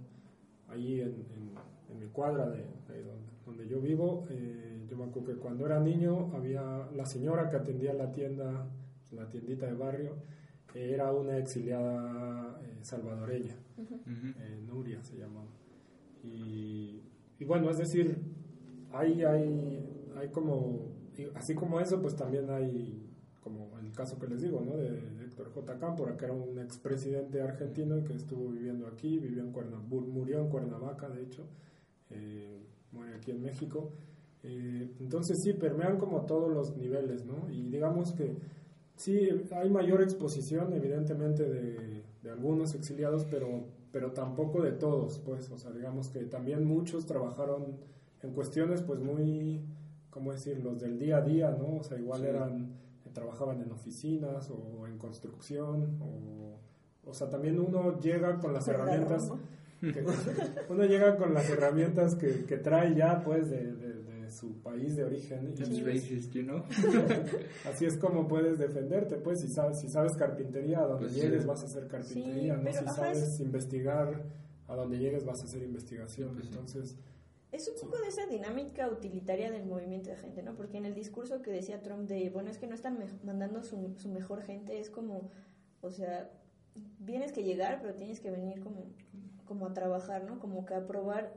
[0.68, 1.52] ahí en, en,
[1.94, 2.66] mi cuadra de,
[3.46, 7.58] donde, yo vivo, eh, yo me acuerdo que cuando era niño había la señora que
[7.58, 8.68] atendía la tienda,
[9.12, 10.16] la tiendita de barrio,
[10.74, 15.48] era una exiliada eh, salvadoreña, eh, Nuria se llamaba.
[16.24, 17.02] Y,
[17.46, 18.18] bueno, es decir,
[18.92, 20.92] hay, hay, hay como,
[21.36, 23.10] así como eso, pues también hay,
[23.42, 24.76] como el caso que les digo, ¿no?
[24.76, 25.78] De, Héctor J.
[25.80, 30.50] Cámpora, que era un expresidente argentino que estuvo viviendo aquí, vivió en Cuernavaca, murió en
[30.50, 31.46] Cuernavaca, de hecho,
[32.12, 33.92] eh, muere aquí en México.
[34.44, 37.50] entonces sí, permean como todos los niveles, ¿no?
[37.50, 38.36] Y digamos que
[38.96, 45.52] Sí, hay mayor exposición, evidentemente, de, de, algunos exiliados, pero, pero tampoco de todos, pues,
[45.52, 47.78] o sea, digamos que también muchos trabajaron
[48.24, 49.62] en cuestiones, pues, muy,
[50.10, 51.80] ¿cómo decir?, los del día a día, ¿no?
[51.80, 52.72] O sea, igual eran,
[53.14, 59.30] trabajaban en oficinas o en construcción, o, o sea, también uno llega con las herramientas,
[60.70, 63.96] uno llega con las herramientas que, que trae ya, pues, de
[64.36, 65.54] su país de origen.
[67.66, 71.46] Así es como puedes defenderte, pues si sabes, si sabes carpintería, a donde pues llegues
[71.46, 72.72] vas a hacer carpintería, ¿no?
[72.72, 74.24] Si sabes investigar,
[74.68, 76.34] a donde llegues vas a hacer investigación.
[76.36, 76.98] Pues Entonces...
[77.52, 80.56] Es un poco de esa dinámica utilitaria del movimiento de gente, ¿no?
[80.56, 83.96] Porque en el discurso que decía Trump de, bueno, es que no están mandando su,
[83.98, 85.32] su mejor gente, es como,
[85.80, 86.30] o sea,
[87.06, 88.92] tienes que llegar, pero tienes que venir como,
[89.46, 90.40] como a trabajar, ¿no?
[90.40, 91.34] Como que a probar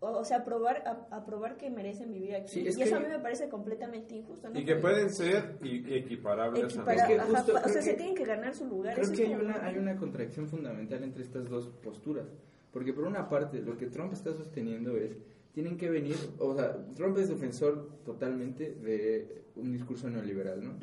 [0.00, 2.60] o, sea, aprobar, a, que merecen vivir aquí.
[2.60, 4.48] y eso a mí me parece completamente injusto.
[4.54, 8.94] Y que pueden ser equiparables a O sea, se tienen que ganar su lugar.
[8.94, 12.26] Creo que hay una, hay una contradicción fundamental entre estas dos posturas.
[12.72, 15.16] Porque por una parte, lo que Trump está sosteniendo es,
[15.52, 20.74] tienen que venir, o sea, Trump es defensor totalmente de un discurso neoliberal, ¿no?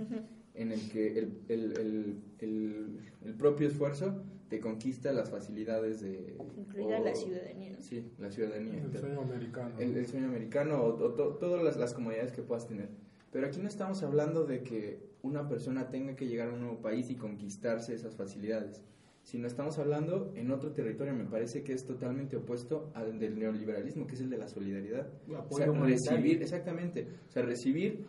[0.55, 6.35] En el que el, el, el, el propio esfuerzo te conquista las facilidades de...
[6.57, 7.75] Incluida la ciudadanía.
[7.81, 8.83] Sí, la ciudadanía.
[8.83, 9.79] El sueño americano.
[9.79, 12.89] El, sueño americano o, todas las, las, comodidades que puedas tener.
[13.31, 16.81] Pero aquí no estamos hablando de que una persona tenga que llegar a un nuevo
[16.81, 18.83] país y conquistarse esas facilidades,
[19.23, 24.05] sino estamos hablando en otro territorio, me parece que es totalmente opuesto al del neoliberalismo,
[24.05, 25.07] que es el de la solidaridad.
[25.49, 28.05] O sea, recibir, exactamente, o sea, recibir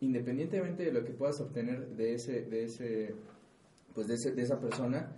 [0.00, 3.14] independientemente de lo que puedas obtener de ese, de ese,
[3.94, 5.14] pues de, ese, de esa persona,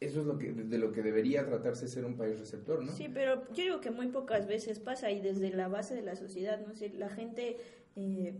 [0.00, 2.92] eso es lo que, de lo que debería tratarse ser un país receptor, ¿no?
[2.92, 6.16] Sí, pero yo digo que muy pocas veces pasa y desde la base de la
[6.16, 7.56] sociedad, no sé, la gente,
[7.96, 8.34] eh,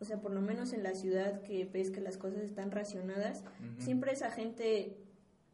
[0.00, 3.42] o sea, por lo menos en la ciudad que ves que las cosas están racionadas,
[3.78, 4.98] siempre esa gente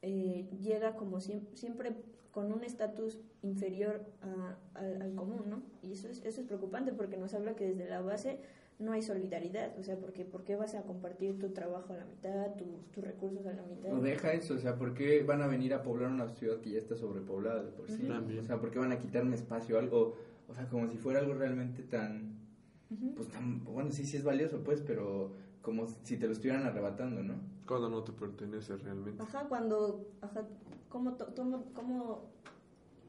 [0.03, 1.93] eh, llega como siempre,
[2.33, 4.05] con un estatus inferior
[4.75, 5.63] al común, ¿no?
[5.83, 8.41] Y eso es, eso es preocupante porque nos habla que desde la base
[8.79, 12.05] no hay solidaridad, o sea, porque ¿por qué vas a compartir tu trabajo a la
[12.07, 12.55] mitad,
[12.93, 13.91] tus recursos a la mitad?
[13.91, 16.71] No deja eso, o sea, ¿por qué van a venir a poblar una ciudad que
[16.71, 18.09] ya está sobrepoblada de por sí?
[18.09, 20.17] O sea, ¿por qué van a quitarme espacio, algo,
[20.49, 22.39] o sea, como si fuera algo realmente tan,
[23.15, 25.33] pues tan, bueno, sí, sí es valioso, pues, pero
[25.63, 27.35] como si te lo estuvieran arrebatando, ¿no?
[27.67, 29.23] Cuando no te pertenece realmente.
[29.23, 30.47] Ajá, cuando, ajá,
[30.89, 31.17] ¿cómo,
[31.75, 32.31] cómo,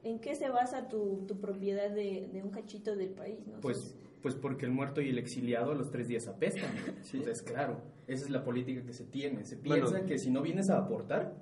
[0.03, 3.59] en qué se basa tu, tu propiedad de, de, un cachito del país, no?
[3.59, 6.71] Pues pues porque el muerto y el exiliado a los tres días apestan.
[7.03, 7.17] Sí.
[7.17, 9.45] Entonces, claro, esa es la política que se tiene.
[9.45, 11.35] Se piensa que si no vienes a aportar,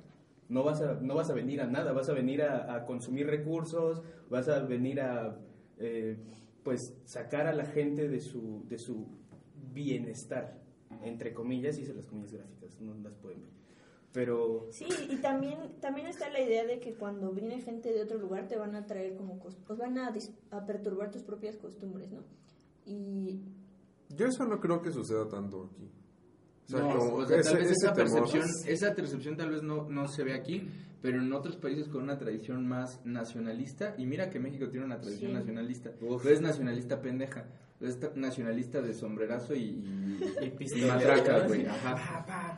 [0.49, 4.01] no vas a, no vas a venir a nada, vas a venir a, consumir recursos,
[4.29, 5.39] vas a venir a
[5.79, 6.17] eh,
[6.61, 9.07] pues sacar a la gente de su, de su
[9.73, 10.59] bienestar,
[11.03, 13.51] entre comillas, hice las comillas gráficas, no las pueden ver.
[14.11, 14.67] Pero...
[14.71, 18.49] Sí, y también, también está la idea de que cuando viene gente de otro lugar
[18.49, 20.13] te van a traer como, pues van a,
[20.51, 22.23] a perturbar tus propias costumbres, ¿no?
[22.85, 23.41] Y...
[24.09, 25.89] Yo eso no creo que suceda tanto aquí.
[26.65, 30.67] O sea, tal vez esa percepción, esa percepción tal vez no, no se ve aquí,
[31.01, 34.99] pero en otros países con una tradición más nacionalista, y mira que México tiene una
[34.99, 35.91] tradición nacionalista,
[36.23, 37.45] es nacionalista pendeja,
[37.87, 39.83] es nacionalista de sombrerazo y,
[40.39, 41.65] y, matraca, güey.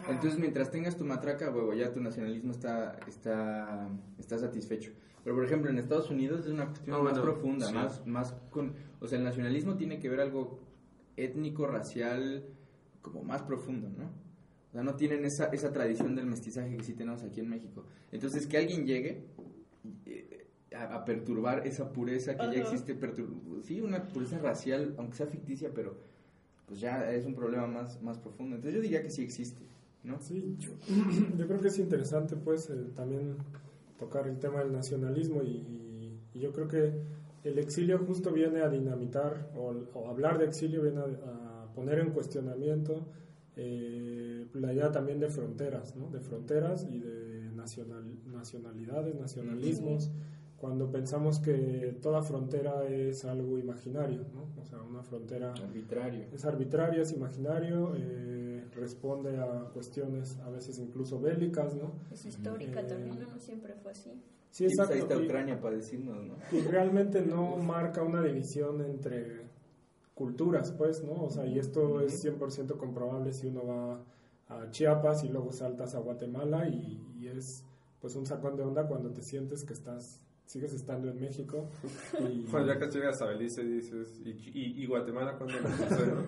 [0.09, 4.91] Entonces, mientras tengas tu matraca, güey, ya tu nacionalismo está, está, está satisfecho.
[5.23, 8.73] Pero, por ejemplo, en Estados Unidos es una cuestión más profunda, más, más con...
[8.99, 10.59] O sea, el nacionalismo tiene que ver algo
[11.17, 12.45] étnico, racial,
[13.01, 14.05] como más profundo, ¿no?
[14.69, 17.85] O sea, no tienen esa, esa tradición del mestizaje que sí tenemos aquí en México.
[18.11, 19.25] Entonces, que alguien llegue
[20.75, 22.97] eh, a, perturbar esa pureza que ya existe,
[23.63, 25.95] sí, una pureza racial, aunque sea ficticia, pero
[26.67, 28.55] pues ya es un problema más, más profundo.
[28.55, 29.61] Entonces yo diría que sí existe,
[30.03, 30.19] ¿no?
[30.19, 30.71] Sí, yo,
[31.47, 33.35] creo que es interesante, pues, también
[33.97, 35.81] tocar el tema del nacionalismo y,
[36.33, 36.91] yo creo que
[37.45, 43.05] el exilio justo viene a dinamitar o, hablar de exilio viene a, poner en cuestionamiento
[43.55, 46.09] eh, la idea también de fronteras, ¿no?
[46.09, 50.11] de fronteras y de nacional, nacionalidades, nacionalismos,
[50.65, 54.47] cuando pensamos que toda frontera es algo imaginario, ¿no?
[54.59, 56.25] o sea, una frontera arbitrario.
[56.33, 57.93] es arbitrario, es imaginario.
[57.95, 61.91] Eh, responde a cuestiones a veces incluso bélicas, ¿no?
[62.11, 64.19] Es histórica eh, también, no siempre fue así.
[64.49, 64.95] Sí, exacto.
[64.95, 66.33] Ahí está Ucrania para decirnos, ¿no?
[66.51, 69.43] Y realmente no marca una división entre
[70.15, 71.25] culturas, pues, ¿no?
[71.25, 74.03] O sea, y esto es 100% comprobable si uno va
[74.47, 77.63] a Chiapas y luego saltas a Guatemala y, es
[78.01, 81.69] pues un sacón de onda cuando te sientes que estás sigues estando en México.
[82.19, 85.55] Y, cuando ya que llegas a Belice dices, ¿y, y, Guatemala cuando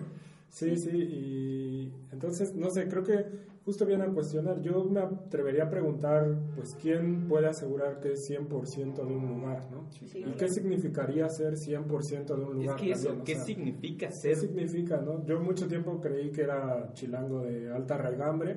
[0.48, 3.24] Sí, sí, y entonces, no sé, creo que
[3.64, 8.30] justo viene a cuestionar, yo me atrevería a preguntar, pues, ¿quién puede asegurar que es
[8.30, 9.86] 100% de un lugar, no?
[10.14, 12.82] ¿Y qué significaría ser 100% de un lugar?
[12.82, 14.34] Es que ¿qué significa ser?
[14.34, 15.24] ¿Qué significa, no?
[15.26, 18.56] Yo mucho tiempo creí que era chilango de alta raigambre,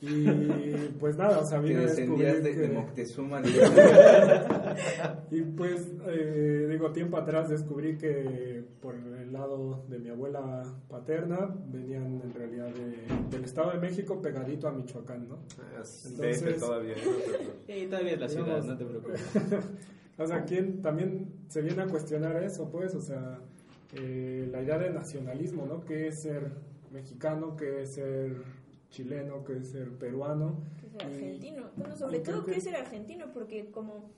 [0.00, 0.26] y
[1.00, 2.68] pues nada, o sea, vine a descubrir de, que...
[2.68, 3.42] Moctezuma.
[5.30, 8.94] y pues, eh, digo, tiempo atrás descubrí que por
[9.28, 12.70] el lado de mi abuela paterna venían en realidad
[13.30, 15.38] del Estado de México pegadito a Michoacán, ¿no?
[15.58, 16.94] Ah, Entonces, todavía.
[17.66, 19.22] sí, todavía es la ciudad, no te preocupes.
[20.18, 22.94] o sea, ¿quién también se viene a cuestionar eso, pues?
[22.94, 23.38] O sea,
[23.94, 25.84] eh, la idea de nacionalismo, ¿no?
[25.84, 26.50] ¿Qué es ser
[26.90, 27.54] mexicano?
[27.54, 28.42] ¿Qué es ser
[28.88, 30.62] chileno, que es ser peruano.
[30.80, 31.70] Que ser argentino.
[31.76, 32.56] Bueno, sobre todo que...
[32.56, 34.10] es ser argentino, porque como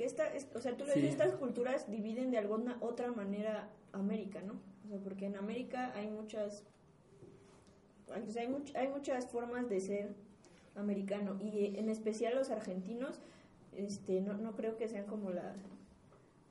[0.00, 1.06] que esta, o sea, tú sí.
[1.06, 4.54] estas culturas dividen de alguna otra manera América, ¿no?
[4.86, 6.64] O sea, porque en América hay muchas,
[8.10, 8.26] hay,
[8.76, 10.14] hay muchas formas de ser
[10.74, 13.20] americano y en especial los argentinos,
[13.76, 15.54] este, no, no creo que sean como la,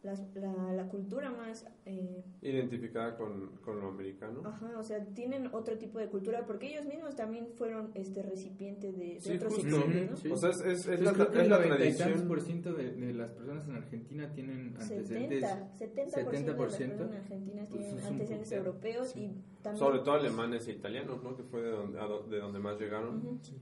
[0.04, 1.66] la, la, cultura más...
[1.86, 4.42] Eh, Identificada con, con, lo americano.
[4.46, 8.98] Ajá, o sea, tienen otro tipo de cultura porque ellos mismos también fueron este recipientes
[8.98, 10.18] de, de otros exilios, ¿no?
[10.18, 10.32] Sí.
[10.32, 12.10] O sea, es, es, es la, es la tradición.
[12.10, 15.42] El de, de las personas en Argentina tienen antecedentes...
[15.78, 19.78] 70, 70%, 70 de las personas en Argentina pues tienen antecedentes europeos y también...
[19.86, 21.36] Sobre todo alemanes e italianos, ¿no?
[21.36, 23.18] Que fue de donde, de donde más llegaron.
[23.18, 23.40] Uh -huh.
[23.42, 23.58] sí,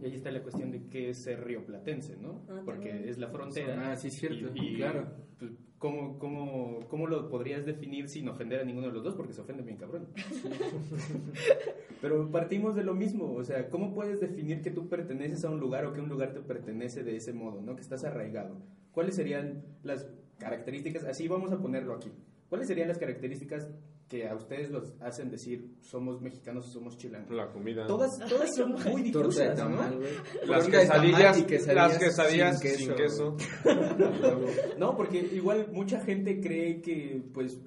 [0.00, 2.42] y ahí está la cuestión de qué es ser rioplatense, ¿no?
[2.48, 3.92] Ah, Porque es la frontera.
[3.92, 4.50] Ah, sí, cierto.
[4.54, 5.06] Y, claro.
[5.38, 9.14] Pues, ¿cómo, cómo, cómo lo podrías definir sin ofender a ninguno de los dos?
[9.14, 10.08] Porque se ofende bien cabrón.
[12.00, 13.32] Pero partimos de lo mismo.
[13.34, 16.32] O sea, ¿cómo puedes definir que tú perteneces a un lugar o que un lugar
[16.32, 17.76] te pertenece de ese modo, ¿no?
[17.76, 18.56] Que estás arraigado.
[18.92, 20.06] ¿Cuáles serían las
[20.38, 21.04] características?
[21.04, 22.10] Así vamos a ponerlo aquí.
[22.48, 23.70] ¿Cuáles serían las características
[24.14, 27.32] que a ustedes los hacen decir somos mexicanos o somos chilangos.
[27.34, 27.84] La comida.
[27.86, 29.76] Todas, todas son muy difusas, ¿no?
[30.46, 33.36] Las quesadillas, y quesadillas las quesadillas sin queso.
[34.78, 37.60] No, porque igual mucha gente cree que, pues,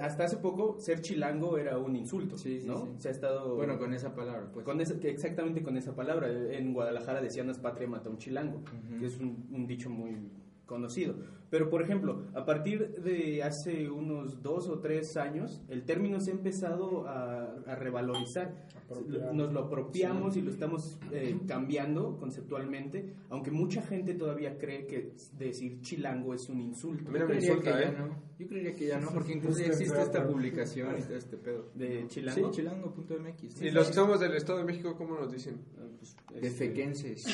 [0.00, 2.86] hasta hace poco ser chilango era un insulto, Sí, sí, ¿no?
[2.86, 2.92] sí.
[2.98, 3.54] Se ha estado...
[3.56, 4.64] Bueno, con esa palabra, pues.
[4.64, 6.28] Con esa- exactamente con esa palabra.
[6.52, 8.62] En Guadalajara decían, es patria, mata a un chilango,
[8.98, 10.30] que es un, un dicho muy
[10.66, 11.14] conocido.
[11.50, 16.30] Pero, por ejemplo, a partir de hace unos dos o tres años, el término se
[16.30, 18.66] ha empezado a, a revalorizar.
[18.90, 19.34] Apropiar.
[19.34, 25.12] Nos lo apropiamos y lo estamos eh, cambiando conceptualmente, aunque mucha gente todavía cree que
[25.38, 27.08] decir chilango es un insulto.
[27.08, 27.96] A mí no Yo creería insulta, que ya ¿eh?
[27.98, 28.22] no.
[28.38, 31.70] Yo creería que ya no, porque incluso ya existe esta publicación y todo este pedo.
[31.74, 32.52] ¿De chilango?
[32.52, 33.62] Sí, chilango.mx.
[33.62, 35.60] Y los que somos del Estado de México, ¿cómo nos dicen?
[35.76, 37.26] Ah, pues, De este, fequenses.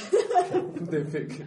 [0.90, 1.44] De feque.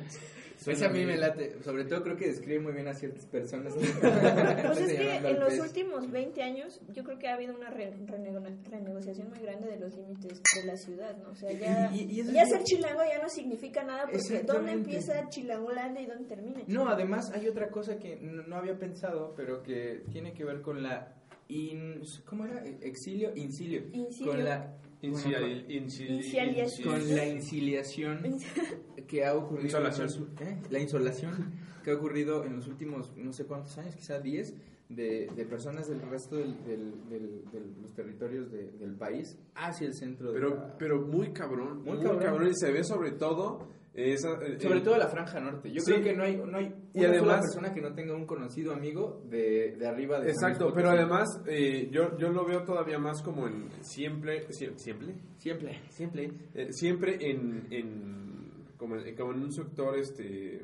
[0.65, 1.57] Esa a mí me late.
[1.63, 3.73] Sobre todo creo que describe muy bien a ciertas personas.
[3.73, 7.93] Pues es que en los últimos 20 años yo creo que ha habido una re-
[8.05, 11.29] renego- renegociación muy grande de los límites de la ciudad, ¿no?
[11.31, 14.43] O sea, ya, Y- y- y eso ya ser chilango ya no significa nada porque
[14.43, 16.61] ¿dónde empieza Chilangolandia y dónde termina?
[16.67, 20.61] No, además hay otra cosa que no, no había pensado, pero que tiene que ver
[20.61, 21.13] con la...
[21.49, 22.61] In, ¿Cómo era?
[22.81, 23.83] Exilio, incilio.
[23.93, 24.33] Incilio.
[24.33, 24.75] Con la...
[25.01, 26.89] Incial- bueno, incil- Incialiación.
[26.89, 28.19] con la inciliación
[29.07, 30.07] que ha ocurrido Insolación.
[30.09, 30.57] en los- ¿eh?
[30.71, 31.51] la insolación
[31.83, 34.55] que ha ocurrido en los últimos no sé cuántos años quizá 10
[34.89, 39.85] de, de personas del resto del, del- del- de los territorios de- del país hacia
[39.87, 41.83] el centro de Pero, la- pero muy cabrón.
[41.83, 42.23] Muy Muy, cabrón.
[42.23, 42.47] cabrón.
[42.49, 43.67] Y se ve sobre todo.
[43.97, 45.71] Esa, eh, sobre eh, todo la franja norte.
[45.71, 45.91] Yo Sí.
[45.91, 48.25] creo que no hay no hay Y una sola además- persona que no tenga un
[48.27, 52.99] conocido amigo de, de arriba de Exacto, pero además eh, yo, yo lo veo todavía
[52.99, 55.81] más como en siempre, sie- siempre, siempre.
[55.89, 60.61] Siempre, eh, siempre en, en como, en como en un sector este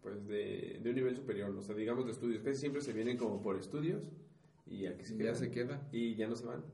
[0.00, 3.16] pues de, de un nivel superior, o sea, digamos de estudios, casi siempre se vienen
[3.16, 4.08] como por estudios
[4.66, 5.86] y aquí se ya se queda.
[5.92, 6.64] Y ya no se van.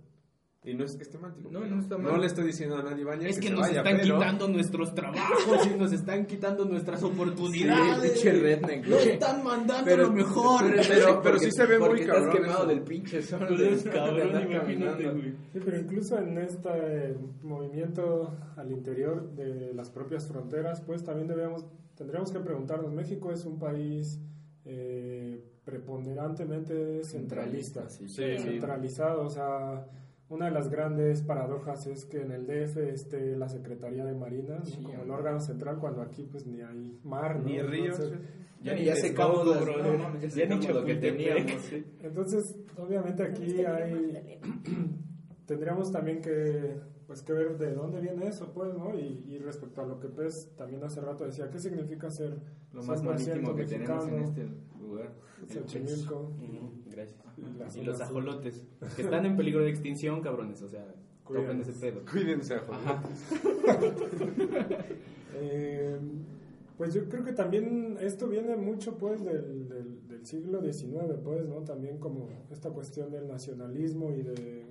[0.64, 2.12] Y no es que esté mal, digo, No, pero no está mal.
[2.12, 4.48] No le estoy diciendo a nadie Baña Es que se nos vaya, están pero- quitando
[4.48, 8.10] nuestros trabajos y nos están quitando nuestras oportunidades.
[8.12, 9.08] pinche redneck, Nos güey.
[9.12, 10.64] están mandando Pero- lo mejor.
[10.74, 13.84] pero- pero Porque- sí se ve muy porque estás cabrón quemado del pinche sol eres
[13.84, 15.12] cabrón, imagínate, caminando.
[15.12, 15.30] güey.
[15.52, 21.64] Sí, pero incluso en este movimiento al interior de las propias fronteras, pues también debemos,
[21.96, 24.20] tendríamos que preguntarnos, México es un país
[24.70, 28.42] eh, preponderantemente centralista, Sí, Sí, sí.
[28.42, 29.86] centralizado, o sea,
[30.30, 34.58] una de las grandes paradojas es que en el DF esté la Secretaría de Marina
[34.58, 34.64] ¿no?
[34.64, 37.44] Sí, como el órgano central cuando aquí pues ni hay mar, ¿no?
[37.44, 37.98] Ni ríos.
[37.98, 38.20] Entonces,
[38.62, 41.62] Ya, ni ya secamos las- no, ya secamos lo que teníamos.
[41.62, 41.84] sí.
[42.02, 44.40] Entonces, obviamente aquí hay
[45.46, 46.78] tendríamos también que
[47.08, 48.96] pues que ver de dónde viene eso, pues, ¿no?
[48.96, 52.36] Y, y respecto a lo que Pez también hace rato decía, ¿qué significa ser
[52.72, 54.28] Lo más 100% marítimo que tenemos en mexicano?
[54.28, 54.46] este
[54.80, 55.10] lugar.
[55.48, 56.14] Xochimilco.
[56.20, 57.76] Ujú, Gracias.
[57.76, 60.84] Y los ajolotes, que están en peligro de extinción, cabrones, o sea,
[61.26, 61.70] topen Cuídense.
[61.70, 62.02] ese pedo.
[62.10, 62.54] Cuídense.
[62.54, 63.02] Ajá.
[65.40, 65.96] Eh,
[66.76, 71.46] pues yo creo que también esto viene mucho pues del, del, del siglo XIX, pues,
[71.46, 71.56] ¿no?
[71.62, 74.64] También como esta cuestión del nacionalismo y de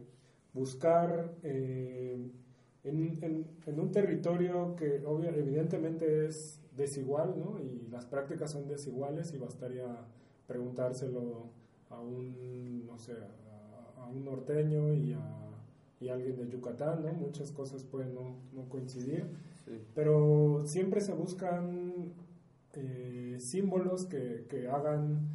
[0.58, 2.18] buscar eh,
[2.84, 7.60] en, en- en un territorio que obvia- evidentemente es desigual, ¿no?
[7.60, 9.86] Y las prácticas son desiguales y bastaría
[10.48, 11.50] preguntárselo
[11.90, 15.20] a un, no sé, a, a un norteño y a,
[16.00, 17.12] y alguien de Yucatán, ¿no?
[17.14, 19.26] Muchas cosas pueden no, no coincidir
[19.94, 22.14] pero siempre se buscan
[22.74, 25.28] eh, símbolos que, que hagan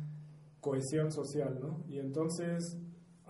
[0.61, 1.83] cohesión social, ¿no?
[1.89, 2.79] Y entonces,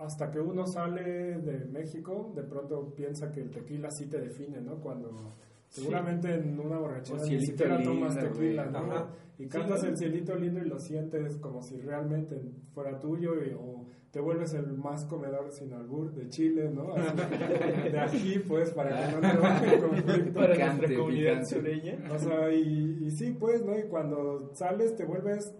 [0.05, 4.61] hasta que uno sale de México, de pronto piensa que el tequila sí te define,
[4.61, 4.75] ¿no?
[4.75, 5.35] Cuando
[5.69, 8.65] seguramente en una borrachera ni siquiera lindo, tomas tequila.
[8.67, 8.77] ¿no?
[8.79, 9.07] Ajá.
[9.39, 12.39] Y cantas el cielito lindo y lo sientes como si realmente
[12.73, 16.93] fuera tuyo y- o te vuelves el más comedor sin albur de Chile, ¿no?
[16.93, 20.33] De aquí, pues, para que no te vaya en conflicto.
[20.39, 21.45] Para Picante, nuestra comunidad picante.
[21.55, 22.11] sureña.
[22.13, 23.75] O sea, y, y sí, pues, ¿no?
[23.75, 25.51] Y cuando sales te vuelves,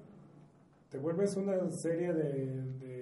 [0.92, 2.93] te vuelves una serie de, de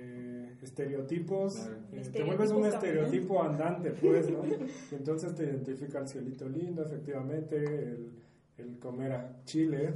[0.62, 1.78] estereotipos, Claro.
[1.94, 4.46] eh, te vuelves un estereotipo andante, pues, ¿no?
[4.46, 4.56] Y
[4.96, 8.12] entonces te identifica el cielito lindo, efectivamente, el,
[8.58, 9.94] el comer a chile,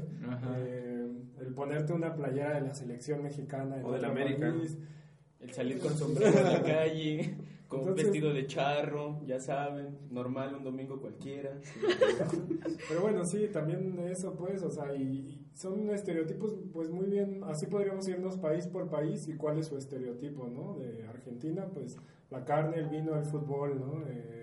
[0.57, 1.07] eh,
[1.41, 4.51] el ponerte una playera de la selección mexicana en O de la América.
[4.51, 4.77] país.
[5.39, 7.35] El salir con sombrero a la calle,
[7.67, 11.57] con Entonces- vestido de charro, ya saben, normal un domingo cualquiera.
[12.89, 17.41] Pero bueno, sí, también eso pues, o sea, y, y son estereotipos pues muy bien,
[17.45, 20.77] así podríamos irnos país por país y cuál es su estereotipo, ¿no?
[20.77, 21.97] De Argentina, pues
[22.29, 24.03] la carne, el vino, el fútbol, ¿no?
[24.07, 24.33] Eh,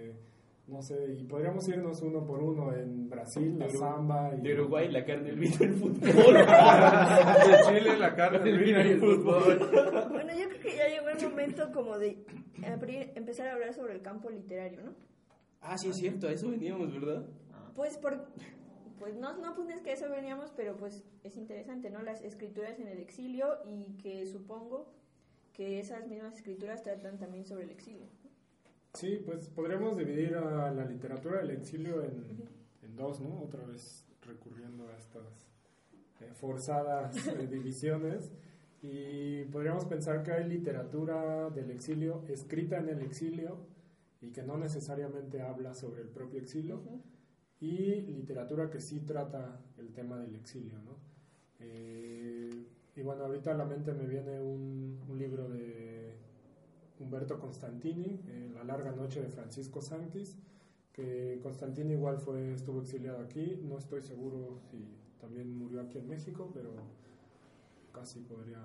[0.69, 4.31] no sé, y podríamos irnos uno por uno en Brasil, la samba.
[4.37, 6.01] Y De Uruguay, la carne, el vino, el fútbol.
[6.01, 9.59] De Chile, la carne, el vino y el fútbol.
[10.11, 12.25] Bueno, yo creo que ya llegó el momento como de
[12.63, 14.95] abrir- empezar a hablar sobre el campo literario, ¿no?
[15.61, 17.25] Ah, sí, es cierto, a eso veníamos, ¿verdad?
[17.75, 18.27] Pues por
[18.99, 22.03] pues no, no pues es que a eso veníamos, pero pues es interesante, ¿no?
[22.03, 24.93] Las escrituras en el exilio y que supongo
[25.53, 28.07] que esas mismas escrituras tratan también sobre el exilio.
[28.95, 32.45] Sí, pues podríamos dividir a la literatura del exilio en,
[32.83, 33.41] en dos, ¿no?
[33.41, 35.49] Otra vez recurriendo a estas
[36.21, 38.31] eh, forzadas eh, divisiones.
[38.83, 43.57] Y podríamos pensar que hay literatura del exilio escrita en el exilio
[44.21, 46.83] y que no necesariamente habla sobre el propio exilio.
[47.61, 50.97] Y literatura que sí trata el tema del exilio, ¿no?
[51.61, 52.51] Eh,
[52.97, 56.17] y bueno, ahorita a la mente me viene un, un libro de
[56.99, 60.37] Humberto Constantini, eh, La larga noche de Francisco Sanctis,
[60.93, 64.85] que Constantini igual fue, estuvo exiliado aquí, no estoy seguro si
[65.21, 66.71] también murió aquí en México, pero
[67.93, 68.59] casi podría,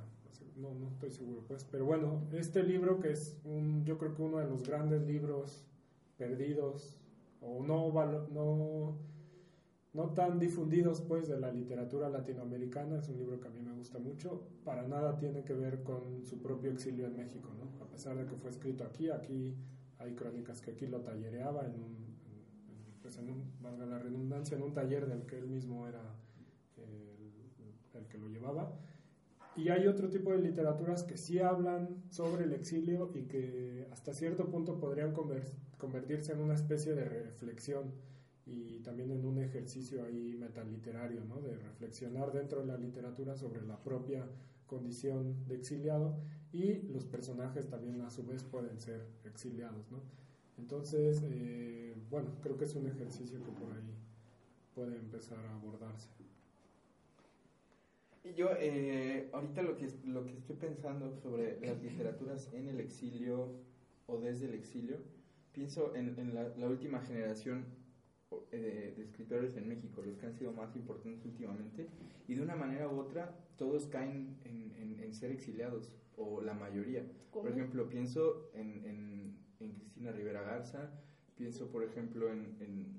[0.55, 4.21] no, no estoy seguro pues, pero bueno, este libro que es un, yo creo que
[4.21, 5.65] uno de los grandes libros
[6.17, 6.97] perdidos
[7.41, 7.91] o no,
[8.32, 8.97] no,
[9.93, 13.73] no tan difundidos pues de la literatura latinoamericana, es un libro que a mí me
[13.73, 17.84] gusta mucho, para nada tiene que ver con su propio exilio en México, ¿no?
[17.84, 19.55] A pesar de que fue escrito aquí, aquí
[19.99, 22.17] hay crónicas que aquí lo tallereaba en un,
[23.01, 26.01] pues en un, valga la redundancia, en un taller del que él mismo era
[27.97, 28.71] el que lo llevaba.
[29.58, 34.14] Y hay otro tipo de literaturas que sí hablan sobre el exilio y que hasta
[34.14, 37.91] cierto punto podrían conver- convertirse en una especie de reflexión
[38.45, 41.41] y también en un ejercicio ahí metaliterario, ¿no?
[41.41, 44.26] de reflexionar dentro de la literatura sobre la propia
[44.68, 46.18] condición de exiliado
[46.53, 49.91] y los personajes también a su vez pueden ser exiliados.
[49.91, 50.01] ¿no?
[50.60, 53.95] Entonces, eh, bueno, creo que es un ejercicio que por ahí
[54.76, 56.10] puede empezar a abordarse.
[58.36, 63.49] Yo, eh, ahorita lo que, lo que estoy pensando sobre las literaturas en el exilio
[64.05, 64.99] o desde el exilio,
[65.51, 67.65] pienso en, en la, la última generación
[68.51, 71.88] eh, de, escritores en México, los que han sido más importantes últimamente,
[72.28, 76.53] y de una manera u otra todos caen en, en- en ser exiliados, o la
[76.53, 77.03] mayoría.
[77.32, 77.49] Por ¿Cómo?
[77.49, 80.91] ejemplo, pienso en, Cristina Rivera Garza,
[81.36, 82.97] pienso, por ejemplo, en, en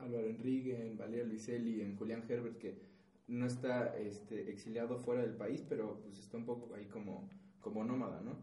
[0.00, 2.93] Álvaro Enrique, en Valeria Luiselli, en Julián Herbert, que
[3.26, 7.28] no está este, exiliado fuera del país, pero pues está un poco ahí como,
[7.60, 8.38] como nómada, ¿no?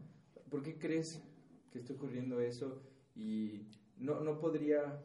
[0.50, 1.22] ¿Por qué crees
[1.70, 2.82] que está ocurriendo eso
[3.14, 3.66] y
[3.96, 4.98] no, no podría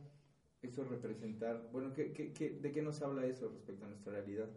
[0.61, 4.49] eso representar, bueno, ¿qué, qué, qué- de qué nos habla eso respecto a nuestra realidad?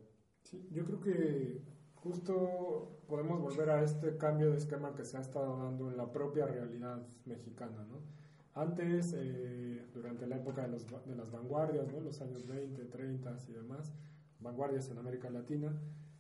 [0.43, 1.61] Sí, yo creo que
[1.95, 6.11] justo podemos volver a este cambio de esquema que se ha estado dando en la
[6.11, 8.03] propia realidad mexicana, ¿no?
[8.55, 12.01] Antes, eh, durante la época de, los, de las vanguardias, ¿no?
[12.01, 13.93] los años 20, 30 y demás,
[14.41, 15.73] vanguardias en América Latina,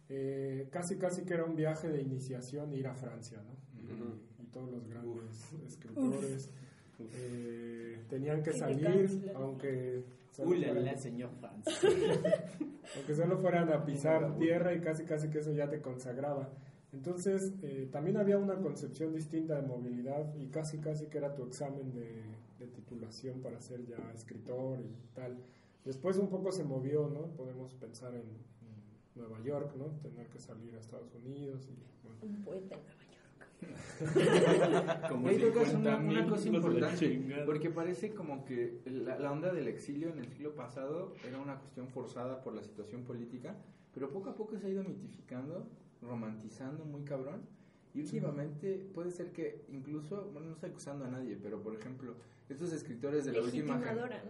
[0.08, 3.80] eh, casi casi que era un viaje de iniciación ir a Francia, ¿no?
[3.80, 6.50] Y- y, todos los grandes escritores
[6.98, 11.64] eh, tenían que salir, aunque solo Uh, la, fueran- la, señor Franz.
[12.96, 16.50] aunque solo fueran a pisar tierra y casi casi que eso ya te consagraba.
[16.92, 21.44] Entonces, eh, también había una concepción distinta de movilidad y casi casi que era tu
[21.44, 22.22] examen de,
[22.58, 25.36] de titulación para ser ya escritor y tal.
[25.84, 27.28] Después un poco se movió, ¿no?
[27.36, 29.86] Podemos pensar en, en Nueva York, ¿no?
[30.02, 32.18] Tener que salir a Estados Unidos y bueno.
[32.22, 33.20] Un poeta en Nueva York.
[35.10, 39.52] Como Ahí tocas una, 50,000 una cosa importante, porque parece como que la, la onda
[39.52, 43.56] del exilio en el siglo pasado era una cuestión forzada por la situación política,
[43.92, 45.66] pero poco a poco se ha ido mitificando,
[46.00, 47.42] romantizando muy cabrón,
[47.94, 52.14] y últimamente puede ser que incluso, bueno, no estoy acusando a nadie, pero por ejemplo,
[52.48, 53.80] estos escritores de la última.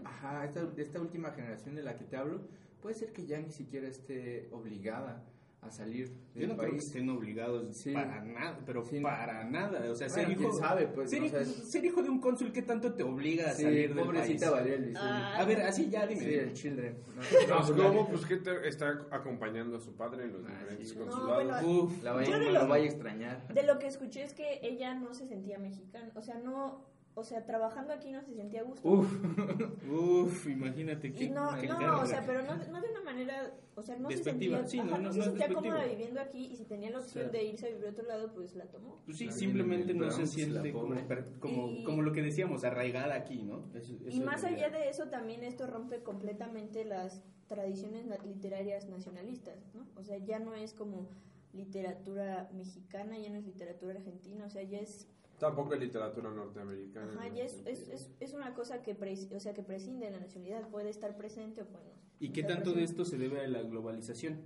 [0.05, 2.41] Ajá, esta, esta última generación de la que te hablo,
[2.81, 5.25] puede ser que ya ni siquiera esté obligada
[5.63, 6.87] a salir del Yo no creo que país.
[6.87, 7.93] estén obligados Sí.
[7.93, 8.99] para nada, pero Sí.
[9.01, 9.91] para nada.
[9.91, 11.27] O sea, Bueno, ser hijo, sabe, pues, ser, ¿no?
[11.27, 13.95] hijo, O sea, ser hijo de un cónsul, ¿qué tanto te obliga a Sí, salir
[13.95, 14.65] del pobrecita país?
[14.65, 14.99] Valeria.
[14.99, 15.37] Ah.
[15.39, 16.21] A ver, así ya dime.
[16.23, 16.97] Sí, el children.
[17.15, 17.21] No,
[17.69, 18.09] Pues, no, ¿Cómo?
[18.09, 20.97] Pues que te- está acompañando a su padre en los Ah, diferentes sí.
[20.97, 21.45] No, consulados.
[21.63, 23.49] bueno, Uf, La vaya, Yo de no lo- la vaya a extrañar.
[23.53, 27.25] De lo que escuché es que ella no se sentía mexicana, o sea, no, o
[27.25, 28.89] sea, trabajando aquí no se sentía a gusto.
[28.89, 29.13] uf,
[29.91, 31.29] uf, imagínate que.
[31.29, 34.65] no, no, o sea, pero no, no de una manera, o sea, no se sentía,
[34.67, 37.01] sí, no, ajá, no, no no se sentía cómoda viviendo aquí y si tenía la
[37.01, 39.03] opción O sea, de irse a vivir a otro lado, pues la tomó.
[39.05, 40.95] Pues sí, La simplemente no se siente como,
[41.41, 43.65] como, Y- como lo que decíamos, arraigada aquí, ¿no?
[43.75, 49.85] Eso- Y más allá de eso, también esto rompe completamente las tradiciones literarias nacionalistas, ¿no?
[49.97, 51.09] O sea, ya no es como
[51.53, 55.09] literatura mexicana, ya no es literatura argentina, o sea, ya es
[55.41, 57.13] Tampoco es literatura norteamericana.
[57.15, 60.13] Ajá, y es, es, es, es una cosa que, pres- o sea, que prescinde de
[60.13, 62.01] la nacionalidad, puede estar presente o puede no.
[62.21, 63.03] ¿Y qué tanto de presente.
[63.03, 64.41] esto se debe a la globalización?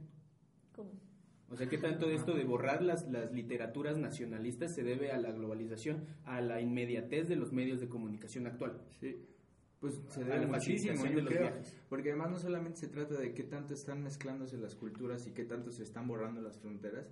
[0.75, 0.91] ¿Cómo?
[1.51, 5.19] O sea, ¿qué tanto de esto de borrar las, las literaturas nacionalistas se debe a
[5.19, 8.81] la globalización, a la inmediatez de los medios de comunicación actual?
[9.01, 9.17] Sí.
[9.81, 11.43] Pues se A debe la muchísimo, yo de los creo.
[11.43, 11.77] viajes.
[11.91, 15.45] Porque además no solamente se trata de qué tanto están mezclándose las culturas y qué
[15.45, 17.07] tanto se están borrando las fronteras,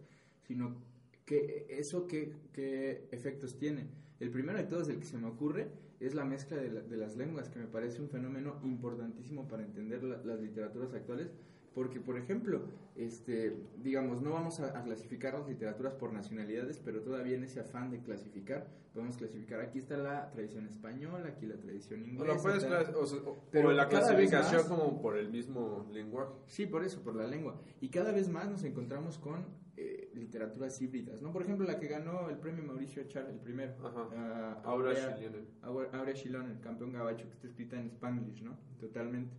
[0.47, 0.76] sino
[1.25, 3.89] que eso qué, qué efectos tiene.
[4.20, 5.68] El primero de todos, el que se me ocurre,
[6.01, 9.62] es la mezcla de, la- de las lenguas, que me parece un fenómeno importantísimo para
[9.64, 11.33] entender la- las literaturas actuales.
[11.75, 12.66] Porque, por ejemplo,
[12.97, 17.61] este, digamos, no vamos a, a clasificar las literaturas por nacionalidades, pero todavía en ese
[17.61, 22.35] afán de clasificar, podemos clasificar, aquí está la tradición española, aquí la tradición O, inglesa.
[22.35, 22.95] lo puedes tal.
[22.95, 26.33] o sea, o- Pero o la clasificación más- como por el mismo lenguaje.
[26.47, 27.59] Sí, por eso, por la lengua.
[27.81, 29.47] Y cada vez más nos encontramos con
[29.83, 31.33] eh, literaturas híbridas, ¿no?
[31.33, 33.74] Por ejemplo, la que ganó el premio Mauricio Char, el primero.
[33.87, 34.61] Ajá.
[34.64, 38.57] Ahora Aurea- Shilon, el campeón gabacho, que está escrita en Spanglish, ¿no?
[38.80, 39.37] Totalmente.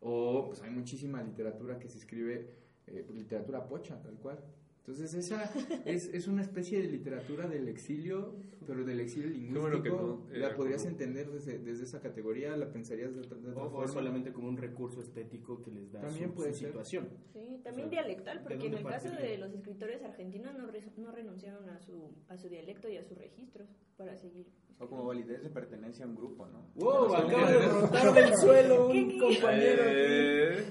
[0.00, 2.50] O, pues hay muchísima literatura que se escribe,
[2.86, 4.38] eh, literatura pocha, tal cual.
[4.86, 5.50] Entonces, esa
[5.84, 8.34] es, es una especie de literatura del exilio,
[8.68, 9.60] pero del exilio lingüístico.
[9.60, 13.20] bueno que no la era podrías como- entender desde, desde esa categoría, la pensarías de,
[13.22, 13.88] otra- de otra O, o forma.
[13.92, 16.68] solamente como un recurso estético que les da También su, puede su ser.
[16.68, 17.08] situación.
[17.32, 20.66] Sí, también O sea, dialectal, ¿de porque en el caso de los escritores argentinos no,
[20.68, 24.46] re- no renunciaron a su, a su dialecto y a sus registros para seguir.
[24.78, 26.64] O como validez de pertenencia a un grupo, ¿no?
[26.76, 27.12] ¡Wow!
[27.12, 29.82] Acaba de brotar del suelo ¿Qué, un compañero.
[29.84, 30.64] Eh,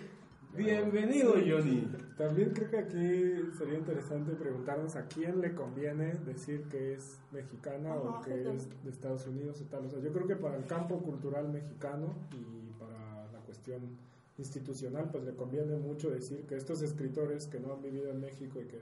[0.56, 1.86] Bienvenido, Johnny.
[2.18, 7.94] También creo que aquí sería interesante preguntarnos a quién le conviene decir que es mexicana
[7.96, 9.86] o que es de Estados Unidos y tal.
[9.86, 13.82] O sea, yo creo que para el campo cultural mexicano y para la cuestión
[14.38, 18.62] institucional, pues le conviene mucho decir que estos escritores que no han vivido en México
[18.62, 18.82] y que,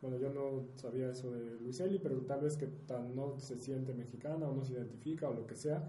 [0.00, 3.94] bueno, yo no sabía eso de Luiselli, pero tal vez que tan no se siente
[3.94, 5.88] mexicana o no se identifica o lo que sea,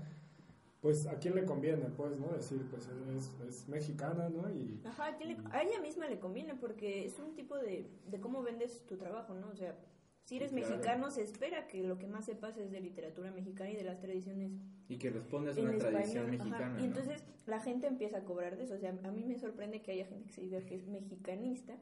[0.84, 2.28] pues a quién le conviene, pues, ¿no?
[2.34, 4.50] Decir, pues es, es mexicana, ¿no?
[4.52, 7.90] Y, Ajá, ¿a, quién le- a ella misma le conviene porque es un tipo de,
[8.06, 9.48] de cómo vendes tu trabajo, ¿no?
[9.48, 9.78] O sea,
[10.26, 10.68] si eres Claro.
[10.68, 14.02] mexicano, se espera que lo que más sepas es de literatura mexicana y de las
[14.02, 14.52] tradiciones
[14.90, 16.42] Y que respondas a una tradición español.
[16.42, 16.80] Ajá, mexicana.
[16.80, 16.88] Y ¿no?
[16.88, 18.74] entonces la gente empieza a cobrar de eso.
[18.74, 21.78] O sea, a mí me sorprende que haya gente que se diga que es mexicanista.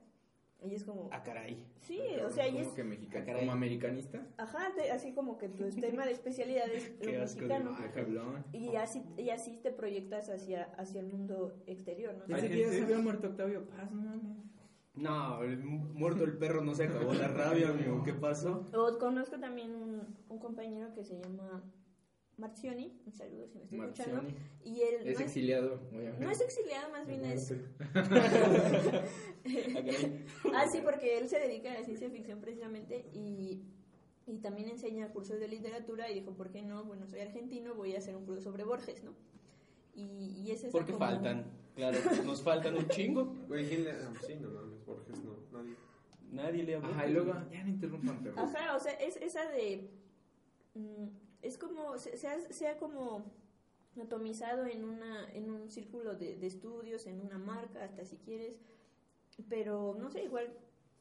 [0.63, 1.65] Y es como, Ah, caray.
[1.79, 3.23] sí, o sea, y ¿Cómo es, que mexicano?
[3.23, 3.39] Ah, caray.
[3.41, 4.27] ¿Como americanista?
[4.37, 8.43] ajá, te- así como que tu tema de especialidad es lo Qué asco de mexicano.
[8.53, 12.25] Y así, y así te proyectas hacia, hacia el mundo exterior, ¿no?
[12.25, 14.37] Pensé que ya se había muerto Octavio Paz, no mames.
[14.93, 18.03] No, el muerto el perro no se acabó la rabia, amigo.
[18.03, 18.67] ¿Qué pasó?
[18.73, 21.63] O conozco también un, un compañero que se llama
[22.41, 24.23] Marcioni, un saludo si me estoy escuchando.
[24.65, 26.25] Y él Es no, exiliado, obviamente.
[26.25, 27.53] no es exiliado, más bien es...
[30.53, 33.61] ah, sí, porque él se dedica a la ciencia ficción precisamente y,
[34.27, 36.83] y también enseña cursos de literatura y dijo, ¿por qué no?
[36.83, 39.13] Bueno, soy argentino, voy a hacer un curso sobre Borges, ¿no?
[39.93, 40.03] Y,
[40.45, 41.45] y es Porque como- faltan.
[41.75, 43.33] Claro, nos faltan un chingo.
[43.47, 45.75] Güey, ¿quién le- ah, Sí, no mames, Borges no, nadie.
[46.31, 48.33] Nadie le Ajá, y luego, ya no interrumpan.
[48.37, 49.89] Ajá, o sea, es esa de...
[50.75, 51.07] mm,
[51.41, 53.23] es como, se, se ha, como
[54.01, 58.55] atomizado en, una, en un círculo de, de estudios, en una marca, hasta si quieres,
[59.49, 60.47] pero no sé, igual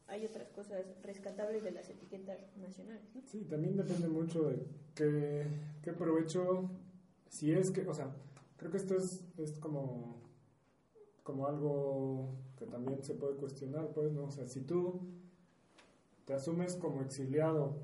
[0.09, 3.15] hay otras cosas rescatables de las etiquetas nacionales.
[3.15, 3.23] ¿no?
[3.27, 5.47] Sí, también depende mucho de qué,
[5.83, 6.69] qué provecho,
[7.29, 8.11] si es que, o sea,
[8.57, 10.21] creo que esto es, es como,
[11.23, 14.25] como algo que también se puede cuestionar, pues, ¿no?
[14.25, 15.01] O sea, si tú
[16.25, 17.77] te asumes como exiliado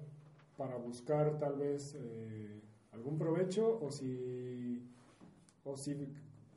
[0.56, 2.60] para buscar tal vez eh,
[2.92, 4.82] algún provecho o si,
[5.64, 5.94] o si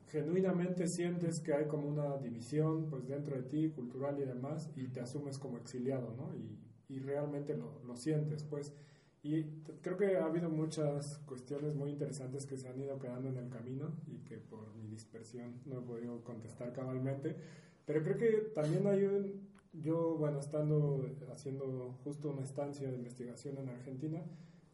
[0.08, 4.88] genuinamente sientes que hay como una división pues dentro de ti cultural y demás y
[4.88, 6.34] te asumes como exiliado, ¿no?
[6.34, 8.74] Y, y realmente lo, lo sientes, pues.
[9.22, 9.44] Y
[9.82, 13.50] creo que ha habido muchas cuestiones muy interesantes que se han ido quedando en el
[13.50, 17.36] camino y que por mi dispersión no he podido contestar cabalmente.
[17.84, 23.58] Pero creo que también hay un, yo, bueno, estando haciendo justo una estancia de investigación
[23.58, 24.22] en Argentina,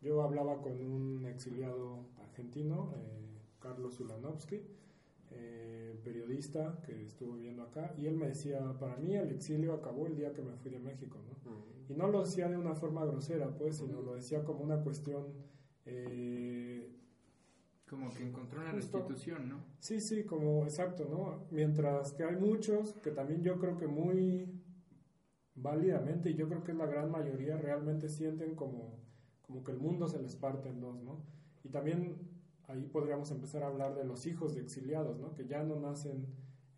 [0.01, 4.63] yo hablaba con un exiliado argentino, eh, Carlos Ulanovsky,
[5.31, 10.07] eh, periodista que estuvo viviendo acá, y él me decía, para mí el exilio acabó
[10.07, 11.37] el día que me fui de México, ¿no?
[11.89, 15.27] Y no lo decía de una forma grosera, pues, sino lo decía como una cuestión...
[15.85, 16.91] eh,
[17.89, 18.99] Como que encontró una Justo.
[18.99, 19.65] restitución, ¿no?
[19.79, 21.47] Sí, sí, como exacto, ¿no?
[21.53, 24.53] Mientras que hay muchos que también yo creo que muy
[25.57, 28.99] válidamente, y yo creo que la gran mayoría, realmente sienten como,
[29.43, 31.23] como que el mundo se les parte en dos, ¿no?
[31.65, 32.17] Y también
[32.69, 35.35] ahí podríamos empezar a hablar de los hijos de exiliados, ¿no?
[35.35, 36.27] Que ya no nacen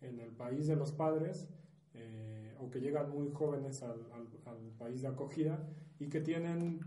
[0.01, 1.49] en el país de los padres,
[1.93, 5.67] eh, o que llegan muy jóvenes al, al- al país de acogida,
[5.99, 6.79] y que tienen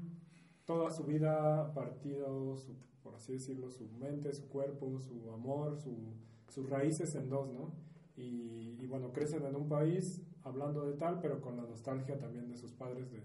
[0.64, 6.14] toda su vida partido, su, por así decirlo, su mente, su cuerpo, su amor, su,
[6.48, 7.74] sus raíces en dos, ¿no?
[8.16, 12.48] Y, y, bueno, crecen en un país hablando de tal, pero con la nostalgia también
[12.48, 13.22] de sus padres de,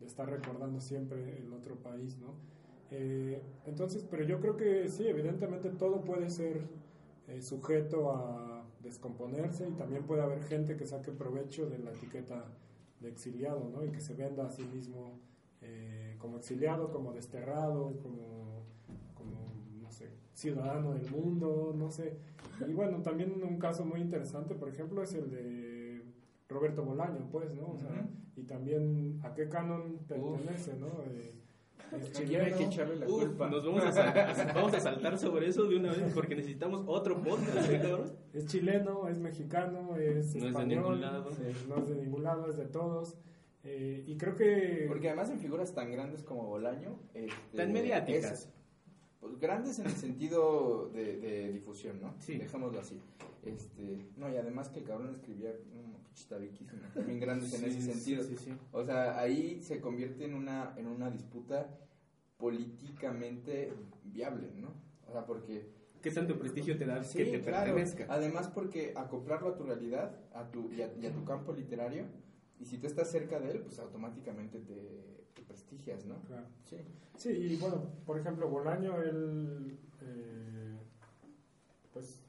[0.00, 2.34] de estar recordando siempre el otro país, ¿no?
[2.90, 6.60] Eh, entonces, pero yo creo que sí, evidentemente todo puede ser
[7.28, 12.44] eh, sujeto a descomponerse y también puede haber gente que saque provecho de la etiqueta
[13.00, 13.84] de exiliado, ¿no?
[13.84, 15.20] Y que se venda a sí mismo
[15.62, 18.64] eh, como exiliado, como desterrado, como,
[19.14, 22.18] como, no sé, ciudadano del mundo, no sé.
[22.68, 25.81] Y bueno, también un caso muy interesante, por ejemplo, es el de
[26.52, 27.68] Roberto Bolaño, pues, ¿no?
[27.72, 30.88] O sea, y también a qué canon pertenece, ¿no?
[31.06, 31.34] Eh,
[32.00, 32.44] es chileno.
[32.44, 33.50] hay que echarle la Uf, culpa.
[33.50, 37.22] nos vamos a, sal- vamos a saltar sobre eso de una vez porque necesitamos otro
[37.22, 38.12] podcast, ¿eh, cabrón?
[38.32, 41.28] Es chileno, es mexicano, es No es de ningún lado.
[41.42, 43.18] eh, no es de ningún lado, es de todos.
[43.64, 44.86] Eh, y creo que...
[44.88, 46.98] Porque además en figuras tan grandes como Bolaño...
[47.14, 48.32] este, Tan mediáticas.
[48.32, 48.48] es-
[49.22, 52.12] pues, grandes en el sentido de, de difusión, ¿no?
[52.18, 52.36] Sí.
[52.38, 53.00] Dejémoslo así.
[53.44, 57.80] Este, no, y además que el cabrón escribía no, pinches tabiquísimas, también grandes en ese
[57.80, 58.24] sentido.
[58.24, 58.52] sí, sí.
[58.72, 61.68] O sea, ahí se convierte en una, en una disputa
[62.36, 63.72] políticamente
[64.04, 64.74] viable, ¿no?
[65.08, 65.70] O sea, porque...
[66.02, 67.66] ¿Qué tanto prestigio te da Sí, que te claro.
[67.66, 68.06] pertenezca?
[68.08, 72.06] Además porque acoplarlo a tu realidad a tu, y, a, y a tu campo literario,
[72.58, 76.16] y si tú estás cerca de él, pues automáticamente te, prestigias, ¿no?
[76.22, 76.46] Claro.
[76.64, 76.76] Sí.
[77.16, 80.78] Sí, y bueno, por ejemplo, Bolaño, él, eh,
[81.92, 82.20] pues,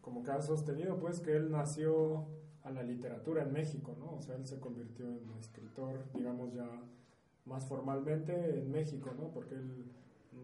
[0.00, 2.26] como que ha sostenido, pues, que él nació
[2.62, 4.16] a la literatura en México, ¿no?
[4.16, 6.68] O sea, él se convirtió en escritor, digamos, ya
[7.44, 9.28] más formalmente en México, ¿no?
[9.28, 9.84] Porque él,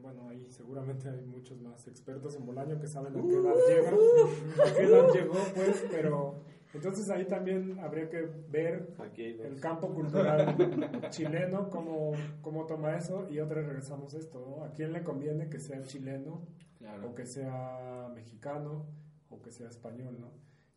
[0.00, 3.90] bueno, ahí seguramente hay muchos más expertos en Bolaño que saben a qué edad llega,
[3.90, 6.36] a qué edad llegó, pues, pero
[6.74, 10.56] entonces ahí también habría que ver Aquí el campo cultural
[11.10, 14.64] chileno, cómo, cómo toma eso, y otra vez regresamos a esto, ¿no?
[14.64, 16.46] ¿A quién le conviene que sea chileno,
[16.78, 17.10] Claro.
[17.10, 18.86] o que sea mexicano,
[19.30, 20.30] o que sea español, ¿no?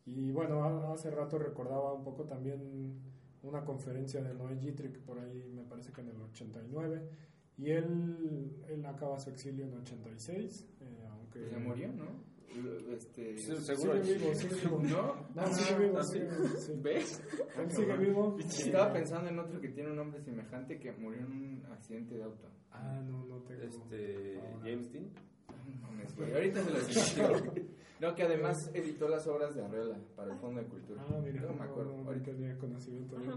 [0.04, 3.00] Y bueno, ha- hace rato recordaba un poco también
[3.42, 7.02] una conferencia de Noé Gitrick, por ahí me parece que en el 89,
[7.58, 11.40] y él, él acaba su exilio en 86, eh, aunque...
[11.40, 12.04] Pues ya murió, ¿no?
[12.92, 14.02] Este, Sí, seguro.
[14.04, 14.80] Sigue vivo, sigue vivo.
[14.82, 15.26] ¿No?
[15.34, 16.72] No, sigue vivo, ¿Ah, sigue vivo, sí.
[16.82, 17.22] ¿Ves?
[17.58, 18.36] Él sigue vivo.
[18.38, 22.22] Estaba pensando en otro que tiene un nombre semejante que murió en un accidente de
[22.24, 22.48] auto.
[22.70, 23.62] Ah, no, no tengo.
[23.62, 24.58] Este, ahora.
[24.64, 25.08] James Dean.
[25.80, 26.24] No.
[26.34, 27.52] Ahorita se investigo.
[27.98, 31.02] No, que además editó las obras de Arreola para el Fondo de Cultura.
[31.08, 31.96] Ah, mira, no me acuerdo.
[31.96, 32.26] no, no Ahorita.
[32.30, 33.32] tenía conocimiento de él.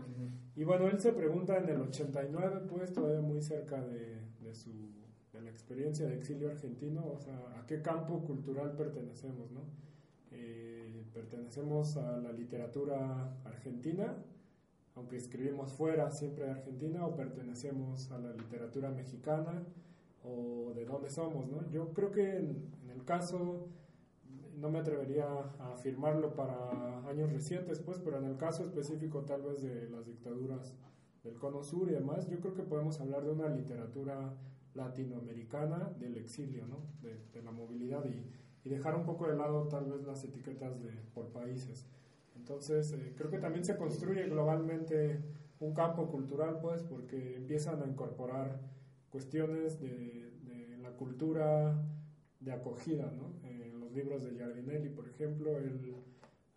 [0.57, 4.70] Y bueno, él se pregunta en el 89, pues todavía muy cerca de, de su
[5.34, 9.61] de la experiencia de exilio argentino, o sea, a qué campo cultural pertenecemos, ¿no?
[10.32, 14.15] Eh, pertenecemos a la literatura argentina,
[14.95, 19.63] aunque escribimos fuera siempre de Argentina, o pertenecemos a la literatura mexicana,
[20.23, 21.69] o de dónde somos, ¿no?
[21.69, 23.69] Yo creo que en, en el caso
[24.59, 25.25] no me atrevería
[25.59, 30.05] a afirmarlo para años recientes, pues, pero en el caso específico tal vez de las
[30.05, 30.73] dictaduras
[31.23, 34.34] del Cono Sur y demás, yo creo que podemos hablar de una literatura
[34.80, 36.80] latinoamericana del exilio, ¿no?
[37.01, 38.25] De, de la movilidad y,
[38.63, 41.86] y dejar un poco de lado tal vez las etiquetas de, por países.
[42.36, 45.21] Entonces, eh, creo que también se construye globalmente
[45.59, 48.61] un campo cultural, pues, porque empiezan a incorporar
[49.11, 51.84] cuestiones de, de la cultura
[52.39, 53.34] de acogida, ¿no?
[53.43, 55.95] Eh, los libros de Giardinelli, por ejemplo, él,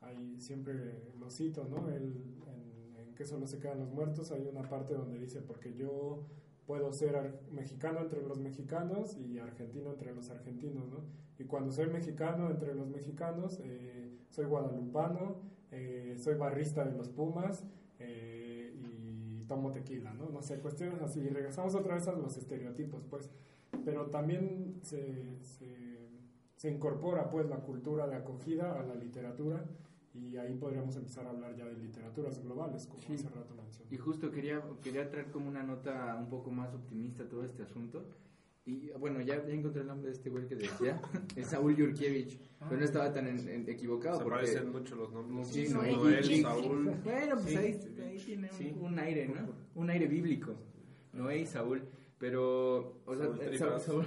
[0.01, 0.75] ahí siempre
[1.19, 1.89] lo cito, ¿no?
[1.91, 5.75] Él, en, en que solo se quedan los muertos, hay una parte donde dice, porque
[5.75, 6.27] yo
[6.67, 11.05] puedo ser mexicano entre los mexicanos y argentino entre los argentinos, ¿no?
[11.39, 17.09] Y cuando soy mexicano entre los mexicanos, eh, soy guadalupano, eh, soy barrista de los
[17.09, 17.65] Pumas
[17.99, 20.29] eh, y tomo tequila, ¿no?
[20.29, 21.21] No sé, cuestiones así.
[21.21, 23.31] Y regresamos otra vez a los estereotipos, pues.
[23.85, 26.09] Pero también se, se,
[26.57, 29.65] se incorpora, pues, la cultura de acogida a la literatura
[30.15, 33.15] y ahí podríamos empezar a hablar ya de literaturas globales, como Sí.
[33.15, 33.89] hace rato mencioné.
[33.91, 38.05] Y justo quería, quería traer como una nota un poco más optimista todo este asunto.
[38.65, 41.01] Y bueno, ya, ya encontré el nombre de este güey que decía,
[41.37, 42.39] es Saúl Yurkiewicz,
[42.69, 44.37] pero no estaba tan en- en- equivocado Se porque...
[44.39, 45.49] parecen mucho los nombres.
[45.49, 46.43] Sí, Noel, Noel.
[46.43, 46.85] Saúl.
[47.03, 47.57] Bueno, pues Sí.
[47.57, 48.75] ahí, ahí tiene un, Sí.
[48.81, 49.49] un aire, ¿no?
[49.75, 50.55] Un aire bíblico.
[51.13, 51.83] Noé y Saúl.
[52.23, 53.83] Pero, o sea, Saúl eh, Tripas.
[53.83, 54.07] Saúl,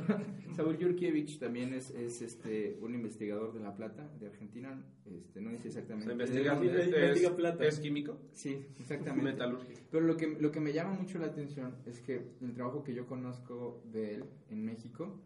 [0.55, 4.81] Saúl Yurkiewicz también es, es este, un investigador de La Plata, de Argentina.
[5.05, 6.13] Este, no dice exactamente.
[6.13, 7.65] investiga, Sí, es, investiga plata.
[7.65, 9.31] es químico, Sí, exactamente.
[9.33, 9.81] metalúrgico.
[9.91, 12.93] Pero lo que, lo que me llama mucho la atención es que el trabajo que
[12.93, 15.19] yo conozco de él en México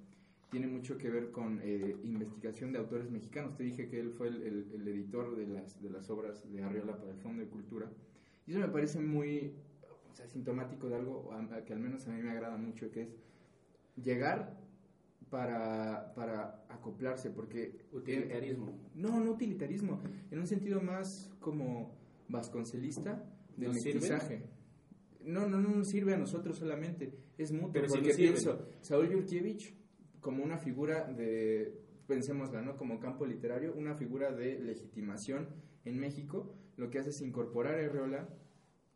[0.49, 3.55] tiene mucho que ver con eh, investigación de autores mexicanos.
[3.55, 6.63] Te dije que él fue el, el- el editor de las, de las obras de
[6.63, 7.87] Arriola para el Fondo de Cultura.
[8.47, 9.53] Y eso me parece muy
[10.11, 12.89] o sea, sintomático de algo a- a que al menos a mí me agrada mucho,
[12.91, 13.15] que es
[13.95, 14.57] llegar
[15.29, 17.85] para, para acoplarse, porque...
[17.91, 18.71] Utilitarismo.
[18.95, 20.01] no, no utilitarismo,
[20.31, 21.95] en un sentido más como
[22.27, 23.23] vasconcelista
[23.57, 23.99] de ¿Nos sirve?
[23.99, 24.43] mestizaje.
[25.25, 29.73] No, no, no sirve a nosotros solamente, es mutuo, Pero porque pienso, Saúl Yurkiewicz
[30.21, 32.75] como una figura de, pensémosla, ¿no?
[32.77, 35.47] Como campo literario, una figura de legitimación
[35.85, 38.29] en México, lo que hace es incorporar a Herreola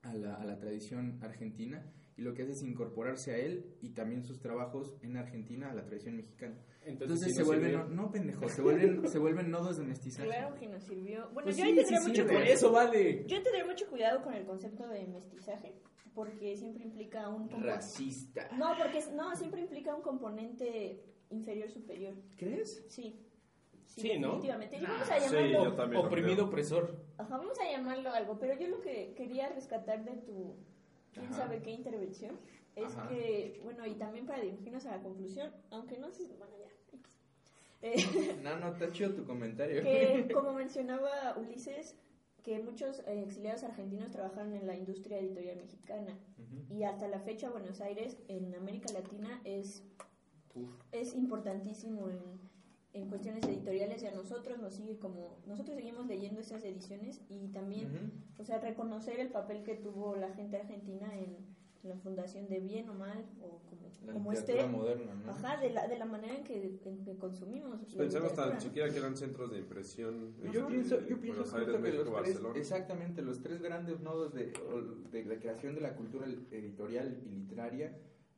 [0.03, 1.83] a la, a la tradición argentina
[2.15, 5.73] y lo que hace es incorporarse a él y también sus trabajos en Argentina a
[5.73, 6.55] la tradición mexicana.
[6.85, 10.27] Entonces, se vuelven, no, no, pendejo, se vuelven, se vuelven nodos de mestizaje.
[10.27, 11.29] Claro que nos sirvió.
[11.33, 12.45] Bueno, Pues yo sí, ahí sí mucho cuidado.
[12.45, 13.25] eso vale.
[13.27, 15.73] Yo tendría mucho cuidado con el concepto de mestizaje,
[16.13, 18.47] porque siempre implica un Racista.
[18.57, 21.01] No, porque no, siempre implica un componente
[21.31, 22.13] inferior superior.
[22.37, 22.85] ¿Crees?
[22.89, 23.15] Sí.
[23.95, 24.27] Sí, ¿no?
[24.39, 24.77] Definitivamente.
[24.77, 26.95] Y Nah, vamos a sí, llamarlo, yo también lo Oprimido opresor.
[27.17, 30.55] ajá, vamos a llamarlo algo, pero yo lo que quería rescatar de tu
[31.13, 31.35] quién Ajá.
[31.35, 32.39] sabe qué intervención
[32.75, 33.07] es Ajá.
[33.07, 36.67] que, bueno, y también para dirigirnos a la conclusión, aunque no sé, bueno, ya.
[37.83, 39.83] Eh, No, no, está chido tu comentario.
[39.83, 41.95] que como mencionaba Ulises,
[42.43, 46.73] que muchos eh, exiliados argentinos trabajaron en la industria editorial mexicana Ujú.
[46.73, 49.83] y hasta la fecha Buenos Aires en América Latina es,
[50.55, 50.69] Uf.
[50.91, 52.19] es importantísimo en,
[52.93, 57.47] en cuestiones editoriales y a nosotros nos sigue como nosotros seguimos leyendo esas ediciones y
[57.49, 61.37] también o sea reconocer el papel que tuvo la gente argentina en
[61.83, 65.31] la fundación de bien o mal o como, La como literatura esté moderna, ¿no?
[65.31, 68.89] ajá de la, de la manera en que, en que consumimos la Pensemos tan siquiera
[68.89, 70.33] que eran centros de impresión.
[70.43, 74.53] Yo este, pienso, yo pienso que los tres, exactamente, los tres grandes nodos de,
[75.11, 77.93] de la creación de la cultura editorial y literaria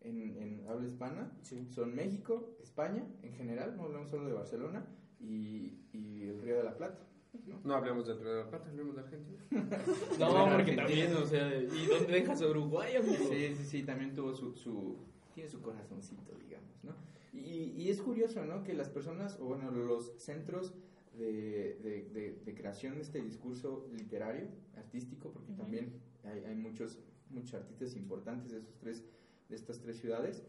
[0.06, 1.32] en, en habla hispana
[1.70, 4.86] son México, España en general, no hablamos solo de Barcelona,
[5.20, 7.00] y, y el Río de la Plata.
[7.48, 7.60] ¿no?
[7.64, 9.44] No hablemos del Río de la Plata, hablemos de Argentina.
[10.20, 13.26] No, porque también, o sea, ¿y dónde dejas a Uruguay, amigo?
[13.30, 14.98] Sí, sí, sí, también tuvo su, su
[15.34, 16.94] tiene su corazoncito, digamos, ¿no?
[17.34, 18.64] Y, y es curioso, ¿no?
[18.64, 20.74] Que las personas, o bueno, los centros
[21.18, 24.48] de, de, de- de creación de este discurso literario,
[24.78, 25.62] artístico, porque Ujú.
[25.62, 25.94] también
[26.24, 27.00] hay, hay muchos,
[27.30, 29.04] muchos artistas importantes de, esos tres,
[29.50, 30.44] de estas tres ciudades,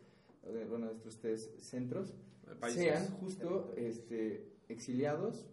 [0.53, 2.15] de, bueno, de estos tres centros,
[2.61, 2.83] Países.
[2.83, 5.47] sean justo este, exiliados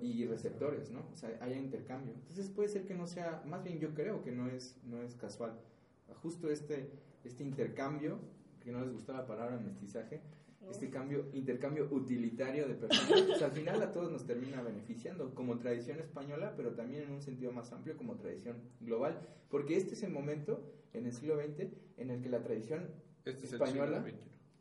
[0.00, 1.00] y receptores, ¿no?
[1.12, 2.14] O sea, haya intercambio.
[2.14, 5.14] Entonces puede ser que no sea, más bien yo creo que no es, no es
[5.14, 5.58] casual.
[6.22, 6.90] Justo este,
[7.24, 8.18] este intercambio,
[8.62, 10.20] que no les gustó la palabra mestizaje,
[10.70, 15.58] este cambio, intercambio utilitario de personas, pues al final a todos nos termina beneficiando, como
[15.58, 20.02] tradición española, pero también en un sentido más amplio como tradición global, porque este es
[20.02, 22.88] el momento en el siglo XX en el que la tradición
[23.24, 23.98] Este española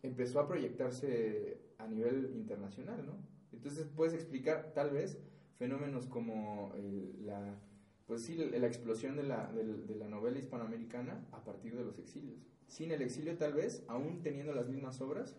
[0.04, 3.18] empezó a proyectarse a nivel internacional, ¿no?
[3.52, 5.18] Entonces puedes explicar tal vez
[5.58, 7.58] fenómenos como el- la,
[8.06, 11.98] pues sí, la, explosión de la, del- de la novela hispanoamericana a partir de los
[11.98, 12.38] exilios.
[12.68, 15.36] Sin el exilio tal vez, aún teniendo las mismas obras,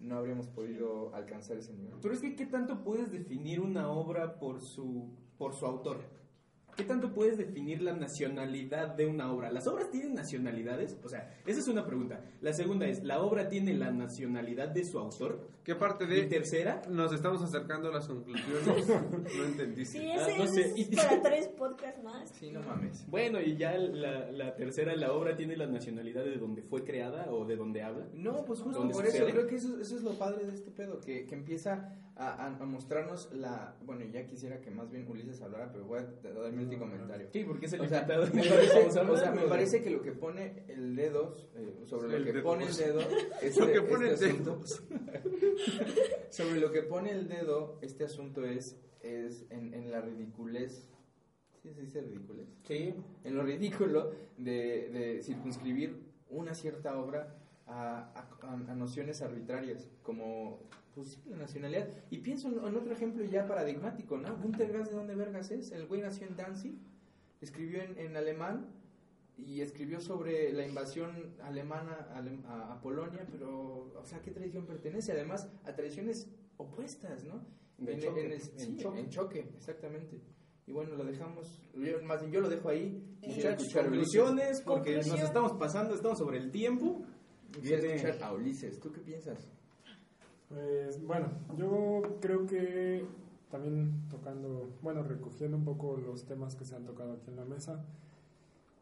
[0.00, 1.94] no habríamos podido alcanzar ese nivel.
[2.00, 6.19] Pero es que, ¿qué tanto puedes definir una obra por su, por su autor?
[6.76, 9.50] ¿Qué tanto puedes definir la nacionalidad de una obra?
[9.50, 10.96] ¿Las obras tienen nacionalidades?
[11.04, 12.20] O sea, esa es una pregunta.
[12.40, 15.48] La segunda es, ¿la obra tiene la nacionalidad de su autor?
[15.64, 18.88] ¿Qué parte Y de tercera, nos estamos acercando a las conclusiones?
[18.88, 19.98] no entendiste.
[19.98, 20.74] Sí, Ah, ese no sé.
[20.76, 22.30] es para tres podcasts más.
[22.30, 23.04] Sí, no mames.
[23.08, 27.30] bueno, y ya la, la tercera, ¿la obra tiene la nacionalidad de donde fue creada
[27.30, 28.06] o de donde habla?
[28.14, 29.32] No, pues justo ¿Dónde por eso sucede?
[29.32, 32.46] creo que eso, eso es lo padre de este pedo, que, que empieza a, a-
[32.56, 33.76] a mostrarnos la...
[33.82, 37.28] Bueno, ya quisiera que más bien Ulises hablara, pero voy a dar mi último comentario.
[37.32, 38.26] Sí, porque es el O sea, invitado.
[38.34, 39.48] me parece, o sea, me ¿no?
[39.48, 43.00] parece que lo que pone el dedo, eh, sobre Sí, lo que pone el dedo,
[43.42, 44.60] este, Lo que pone este el asunto-
[46.30, 50.88] sobre lo que pone el dedo, este asunto es, es en, en la ridiculez,
[51.62, 52.48] ¿sí se dice ridiculez?
[52.64, 52.94] Sí,
[53.24, 55.96] en lo ridículo de, de circunscribir
[56.28, 58.12] una cierta obra a,
[58.42, 60.60] a- a nociones arbitrarias, como
[61.02, 61.88] pues, la nacionalidad.
[62.10, 64.36] Y pienso en, en otro ejemplo ya paradigmático, ¿no?
[64.36, 65.70] Günter Grass, ¿de dónde vergas es?
[65.72, 66.74] El güey nació en Danzig,
[67.40, 68.68] escribió en, en alemán
[69.36, 74.22] y escribió sobre la invasión alemana a, Alem- a- a Polonia, pero, o sea, ¿a
[74.22, 75.12] qué tradición pertenece?
[75.12, 76.28] Además, a tradiciones
[76.58, 77.44] opuestas, ¿no?
[77.78, 79.00] De En- choque, en el- en sí, choque.
[79.00, 80.20] en choque, exactamente.
[80.66, 83.02] Y bueno, lo dejamos, yo- más bien yo lo dejo ahí.
[83.22, 83.82] Muchachos, Ulises.
[83.82, 85.26] conclusiones, porque nos Conclusión.
[85.26, 87.02] estamos pasando, estamos sobre el tiempo.
[87.62, 88.78] Viene- escuchar a Ulises.
[88.78, 89.50] ¿Tú qué piensas?
[90.50, 93.06] Pues bueno, yo creo que
[93.52, 97.44] también tocando, bueno, recogiendo un poco los temas que se han tocado aquí en la
[97.44, 97.84] mesa,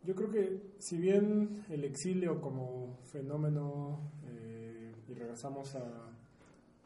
[0.02, 6.08] yo creo que si bien el exilio como fenómeno, eh, y regresamos a,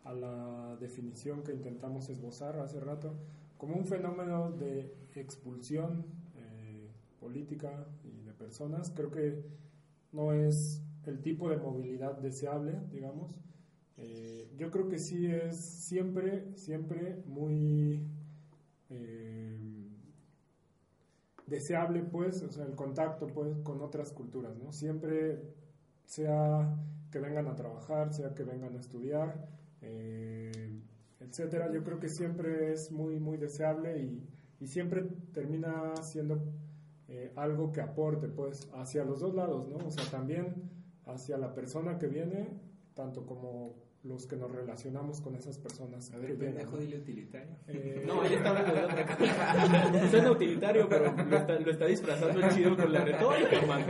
[0.03, 3.15] a la definición que intentamos esbozar hace rato,
[3.59, 9.45] como un fenómeno de expulsión eh, política y de personas, creo que
[10.11, 13.33] no es el tipo de movilidad deseable, digamos.
[13.99, 18.07] Eh, yo creo que sí es siempre, siempre muy
[18.91, 19.59] eh,
[21.47, 24.73] deseable, pues, el contacto, pues, con otras culturas, ¿no?
[24.73, 25.43] Siempre,
[26.05, 26.75] sea
[27.11, 29.49] que vengan a trabajar, sea que vengan a estudiar,
[29.83, 30.81] eh,
[31.21, 34.27] etcétera, yo creo que siempre es muy, muy deseable y,
[34.61, 36.43] y siempre termina siendo
[37.09, 39.77] eh, algo que aporte, pues, hacia los dos lados, ¿no?
[39.77, 40.71] O sea, también
[41.05, 42.49] hacia la persona que viene,
[42.95, 43.75] tanto como
[44.05, 46.13] los que nos relacionamos con esas personas.
[46.13, 46.79] A ver, pendejo, ¿no?
[46.79, 47.57] dile utilitario.
[47.69, 50.11] Eh, No, ella está hablando.
[50.11, 53.87] Suena utilitario, pero lo está, lo está disfrazando el chido con la retórica, hermano.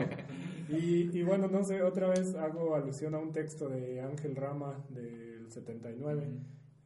[0.68, 4.84] Y, y bueno, no sé, otra vez hago alusión a un texto de Ángel Rama
[4.90, 6.30] del 79,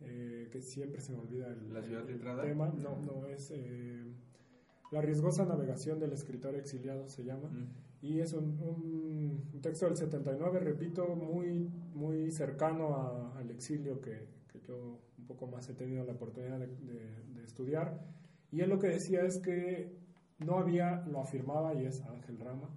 [0.01, 2.73] eh, que siempre se me olvida el, ¿La ciudad el tema.
[2.77, 4.05] No, no, es eh,
[4.93, 7.51] La riesgosa navegación del escritor exiliado, se llama.
[8.09, 14.01] Y es un, un- un texto del 79, repito, muy, muy cercano a- al exilio
[14.01, 14.15] que,
[14.51, 14.77] que yo
[15.19, 17.87] un poco más he tenido la oportunidad de, de- de estudiar.
[18.53, 19.93] Y él lo que decía es que
[20.39, 22.69] no había, lo afirmaba, y es Ángel Rama,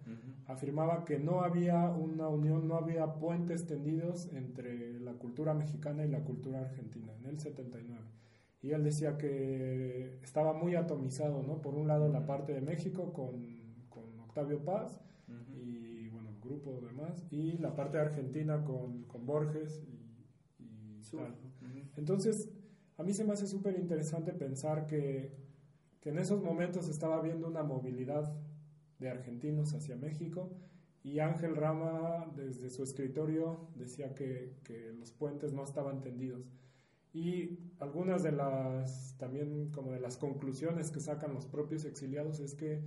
[0.47, 6.09] afirmaba que no había una unión, no había puentes tendidos entre la cultura mexicana y
[6.09, 7.99] la cultura argentina, en el 79.
[8.61, 11.61] Y él decía que estaba muy atomizado, ¿no?
[11.61, 13.45] Por un lado la parte de México con,
[13.89, 14.99] con Octavio Paz
[16.50, 21.36] grupo demás, y la parte de Argentina con, con Borges y, y tal.
[21.95, 22.50] Entonces,
[22.97, 25.32] a mí se me hace súper interesante pensar que,
[26.02, 28.36] que en esos momentos estaba habiendo una movilidad
[29.00, 30.52] de argentinos hacia México
[31.04, 36.52] y Ángel Rama desde su escritorio decía que, que los puentes no estaban tendidos.
[37.14, 42.54] Y algunas de las, también como de las conclusiones que sacan los propios exiliados es
[42.54, 42.84] que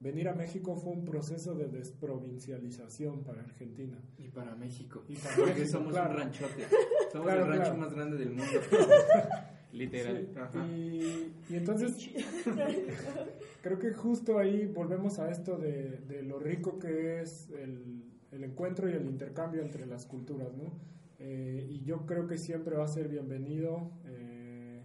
[0.00, 3.98] venir a México fue un proceso de desprovincialización para Argentina.
[4.18, 5.04] Y para México.
[5.08, 6.10] Y para Porque México, somos claro.
[6.14, 6.64] un ranchote.
[7.12, 7.78] Somos Claro, el rancho claro.
[7.78, 8.44] más grande del mundo.
[9.72, 10.26] Literal.
[10.32, 10.66] Sí, Ajá.
[10.66, 11.92] y, y entonces
[13.62, 18.44] creo que justo ahí volvemos a esto de, de lo rico que es el, el
[18.44, 20.72] encuentro y el intercambio entre las culturas, ¿no?
[21.18, 24.82] Eh, y yo creo que siempre va a ser bienvenido eh,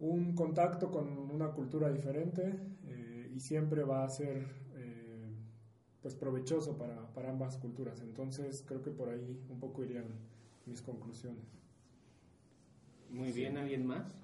[0.00, 2.54] un contacto con una cultura diferente
[2.88, 2.99] eh,
[3.34, 5.32] y siempre va a ser eh,
[6.02, 8.00] pues provechoso para, para ambas culturas.
[8.00, 10.06] Entonces creo que por ahí un poco irían
[10.66, 11.44] mis conclusiones.
[13.10, 14.14] Muy bien, ¿alguien más?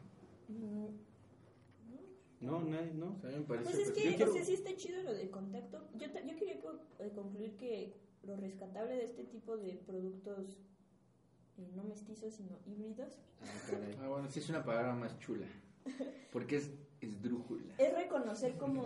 [2.40, 3.14] No, nadie, no.
[3.16, 5.02] O sea, a mí me parece Pues es que, quiero- o sea, sí está chido
[5.02, 5.88] lo del contacto.
[5.94, 6.60] Yo, yo quería
[6.98, 10.58] eh, concluir que lo rescatable de este tipo de productos
[11.58, 13.18] eh, no mestizos, sino híbridos,
[14.02, 15.46] Ah, bueno, sí es una palabra más chula.
[16.32, 16.70] Porque es
[17.00, 17.74] esdrújula.
[17.78, 18.84] es reconocer como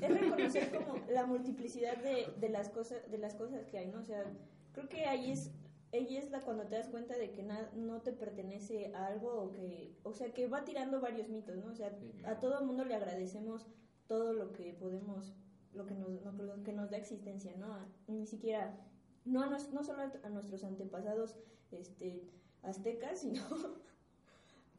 [0.00, 4.00] es reconocer como la multiplicidad de, de las cosas de las cosas que hay no
[4.00, 4.24] o sea
[4.72, 5.50] creo que ahí es
[5.92, 9.32] ahí es la cuando te das cuenta de que na- no te pertenece a algo
[9.34, 12.36] o que o sea que va tirando varios mitos no o sea Sí, claro.
[12.36, 13.66] a todo el mundo le agradecemos
[14.06, 15.34] todo lo que podemos
[15.74, 18.78] lo que nos lo que nos da existencia no A- ni siquiera
[19.24, 21.36] no a nos- no solo a nuestros antepasados
[21.70, 22.28] este
[22.62, 23.42] aztecas sino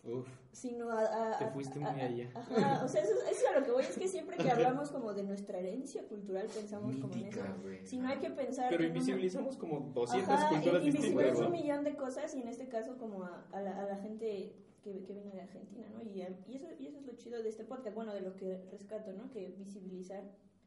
[0.06, 2.30] Uf, sino a, a- Te fuiste a- muy a- allá.
[2.36, 4.92] ajá, o sea, eso, eso es a lo que voy, es que siempre que hablamos
[4.92, 7.40] como de nuestra herencia cultural pensamos como en eso.
[7.86, 11.40] Si no hay que pensar pero una- invisibilizamos como 200 Ajá, culturas distintas.
[11.40, 14.54] un millón de cosas y en este caso como a, a la, a la gente
[14.84, 16.04] que, que viene de Argentina, ¿no?
[16.04, 18.36] Y, a- y eso, y eso es lo chido de este podcast, bueno, de lo
[18.36, 19.32] que rescato, ¿no?
[19.32, 20.24] Que visibilizar.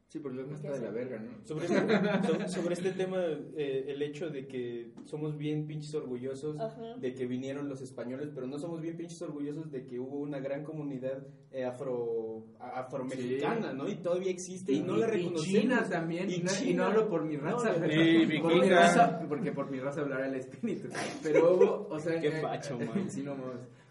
[0.09, 1.45] Sí, porque luego está de la verga, ¿no?
[1.45, 1.77] Sobre este,
[2.47, 3.17] so- sobre este tema,
[3.57, 6.95] eh, el hecho de que somos bien pinches orgullosos Ajá.
[6.95, 10.39] de que vinieron los españoles, pero no somos bien pinches orgullosos de que hubo una
[10.39, 13.89] gran comunidad eh, afro afromexicana, ¿no?
[13.89, 15.45] Y todavía existe y, no la Y reconocemos.
[15.61, 16.83] China también, y, no, y China.
[16.83, 20.01] no hablo por mi raza, No, pero- y por mi raza, porque por mi raza
[20.01, 20.87] hablará el espíritu.
[21.23, 23.09] Pero hubo, o sea, Qué facho, eh, man.
[23.11, 23.35] sí, no.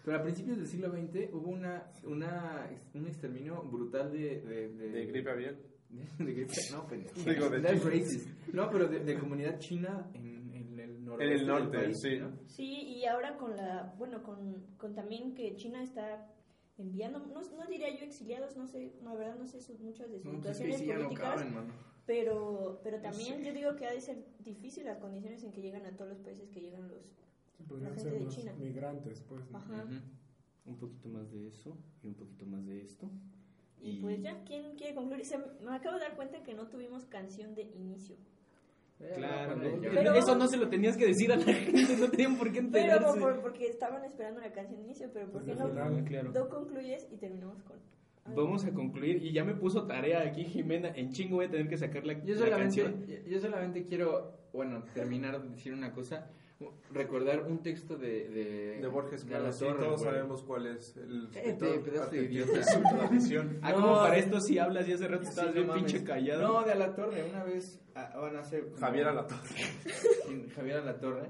[0.04, 4.40] Pero a principios del siglo XX hubo una, una, un exterminio brutal de...
[4.40, 5.56] De, de, De gripe aviar.
[6.18, 7.20] de gripe, no, pendejo.
[7.30, 8.28] Digo, de That's racist.
[8.52, 11.24] No, pero de, de comunidad china en, en el norte.
[11.24, 12.18] En el norte, sí.
[12.46, 12.64] Sí,
[12.98, 16.30] y ahora con la, bueno, con, con también que China está
[16.78, 20.18] enviando, no, no diría yo exiliados, no sé, la verdad no sé sus, muchas de
[20.20, 21.34] sus No, pues es que situaciones sí ya no políticas.
[21.34, 21.72] caben, mano.
[22.06, 25.84] Pero, pero también yo digo que ha de ser difícil las condiciones en que llegan
[25.86, 27.02] a todos los países que llegan los...
[27.66, 28.52] Podrían gente ser de los China.
[28.58, 29.50] migrantes, pues.
[29.50, 29.58] ¿no?
[29.58, 29.84] Ajá.
[29.84, 29.94] Ujú.
[30.66, 33.10] Un poquito más de eso y un poquito más de esto.
[33.86, 35.24] Y pues ya, ¿quién quiere concluir?
[35.24, 38.16] Se- me acabo de dar cuenta que no tuvimos canción de inicio.
[39.14, 39.60] Claro.
[39.82, 42.62] Pero- eso no se lo tenías que decir a la gente, no tenían por qué
[42.62, 43.20] Pero enterarse.
[43.20, 46.30] por- porque estaban esperando la canción de inicio, pero ¿por qué Pues no, claro.
[46.32, 47.76] no concluyes y terminamos con
[48.34, 51.68] vamos a concluir y ya me puso tarea aquí Jimena, en chingo voy a tener
[51.68, 53.06] que sacar la, Yo la canción.
[53.24, 56.28] yo solamente quiero, bueno, terminar de decir una cosa,
[56.92, 58.28] recordar un texto de...
[58.28, 60.12] De, De Borges, claro, La sí, Torre, todos güey.
[60.14, 62.58] sabemos cuál es el Cállate, escritor pedazo de argentino idiota.
[62.58, 63.58] de su tradición.
[63.62, 66.42] Ah, No, como para esto si hablas y hace rato Sí, estabas bien pinche callado.
[66.42, 68.64] No, de La Torre, una vez ah, van a hacer...
[68.64, 69.48] como- Javier Alatorre.
[70.28, 71.28] Sí, Javier Alatorre.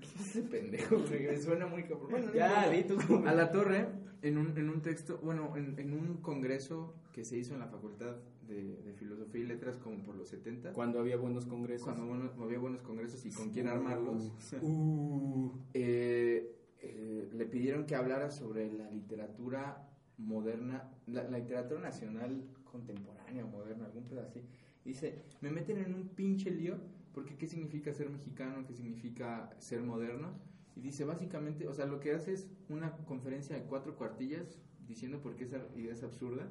[0.00, 0.98] ¿Qué es ese pendejo?
[0.98, 1.26] güey?
[1.26, 2.08] Me suena muy cabrón.
[2.10, 2.70] Bueno, no Ya, importa.
[2.70, 3.26] di tú.
[3.28, 3.88] A la torre,
[4.22, 7.66] en un, en un texto, bueno, en, en un congreso que se hizo en la
[7.68, 8.16] Facultad
[8.48, 11.84] de, de Filosofía y Letras como por los 70, Cuando había buenos congresos.
[11.86, 17.94] cuando bueno, había buenos congresos y con quién armarlos, Uh, eh, eh, le pidieron que
[17.94, 24.42] hablara sobre la literatura moderna, la, la literatura nacional contemporánea, moderna, algún pedo así.
[24.84, 26.76] Dice, me meten en un pinche lío,
[27.18, 28.64] porque ¿qué significa ser mexicano?
[28.64, 30.38] ¿Qué significa ser moderno?
[30.76, 34.56] Y dice, básicamente, o sea, lo que hace es una conferencia de cuatro cuartillas
[34.86, 36.48] diciendo por qué esa idea es absurda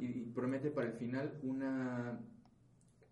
[0.00, 2.18] y, y promete para el final una,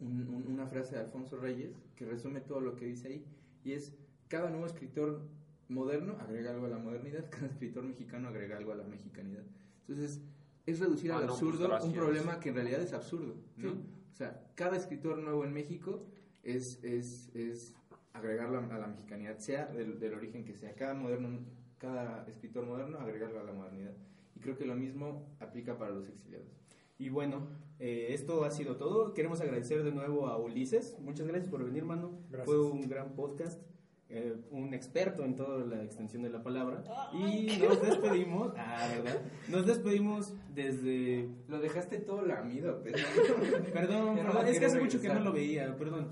[0.01, 3.25] un- un- una frase de Alfonso Reyes que resume todo lo que dice ahí
[3.63, 3.95] y es,
[4.27, 5.23] cada nuevo escritor
[5.69, 9.45] moderno agrega algo a la modernidad, cada escritor mexicano agrega algo a la mexicanidad.
[9.87, 10.21] Entonces,
[10.67, 11.95] es reducir Ah, al no, pues, absurdo un gracias.
[11.95, 13.71] problema que en realidad es absurdo, ¿no?
[13.71, 13.81] Sí.
[14.13, 16.05] O sea, cada escritor nuevo en México
[16.47, 17.75] es, es, es
[18.13, 20.75] agregarlo a la mexicanidad, sea del, del origen que sea.
[20.75, 21.41] Cada, moderno,
[21.79, 23.93] cada escritor moderno agregarlo a la modernidad.
[24.35, 26.49] Y creo que lo mismo aplica para los exiliados.
[26.99, 29.13] Y bueno, eh, esto ha sido todo.
[29.13, 30.97] Queremos agradecer de nuevo a Ulises.
[31.01, 32.13] Muchas gracias por venir, mano.
[32.31, 32.47] Gracias.
[32.47, 33.61] Fue un gran podcast.
[34.09, 36.85] eh, un experto en toda la extensión de la palabra.
[37.13, 38.53] Y nos despedimos.
[38.57, 39.21] Ah, ¿verdad?
[39.49, 41.29] Nos despedimos desde.
[41.49, 42.83] Lo dejaste todo lamido.
[42.83, 46.09] Perdón, perdón, es que hace mucho que no lo veía, perdón.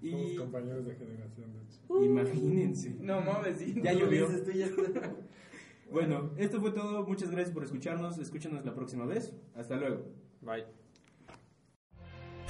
[0.00, 1.78] Somos compañeros de generación, de hecho.
[1.88, 2.02] Uh.
[2.04, 2.96] imagínense.
[3.00, 4.28] No mames, sí, Ya llovió.
[4.28, 5.10] dices tú, ya está.
[5.90, 7.06] Bueno, esto fue todo.
[7.06, 8.18] Muchas gracias por escucharnos.
[8.18, 9.32] Escúchanos la próxima vez.
[9.54, 10.02] Hasta luego.
[10.42, 10.64] Bye.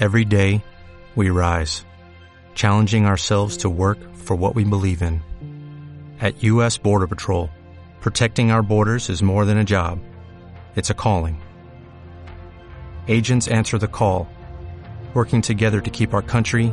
[0.00, 0.62] Every day,
[1.16, 1.84] we rise,
[2.54, 5.20] challenging ourselves to work for what we believe in.
[6.18, 6.78] At U.S.
[6.78, 7.50] Border Patrol,
[8.00, 9.98] protecting our borders is more than a job,
[10.74, 11.38] it's a calling.
[13.06, 14.28] Agents answer the call,
[15.12, 16.72] working together to keep our country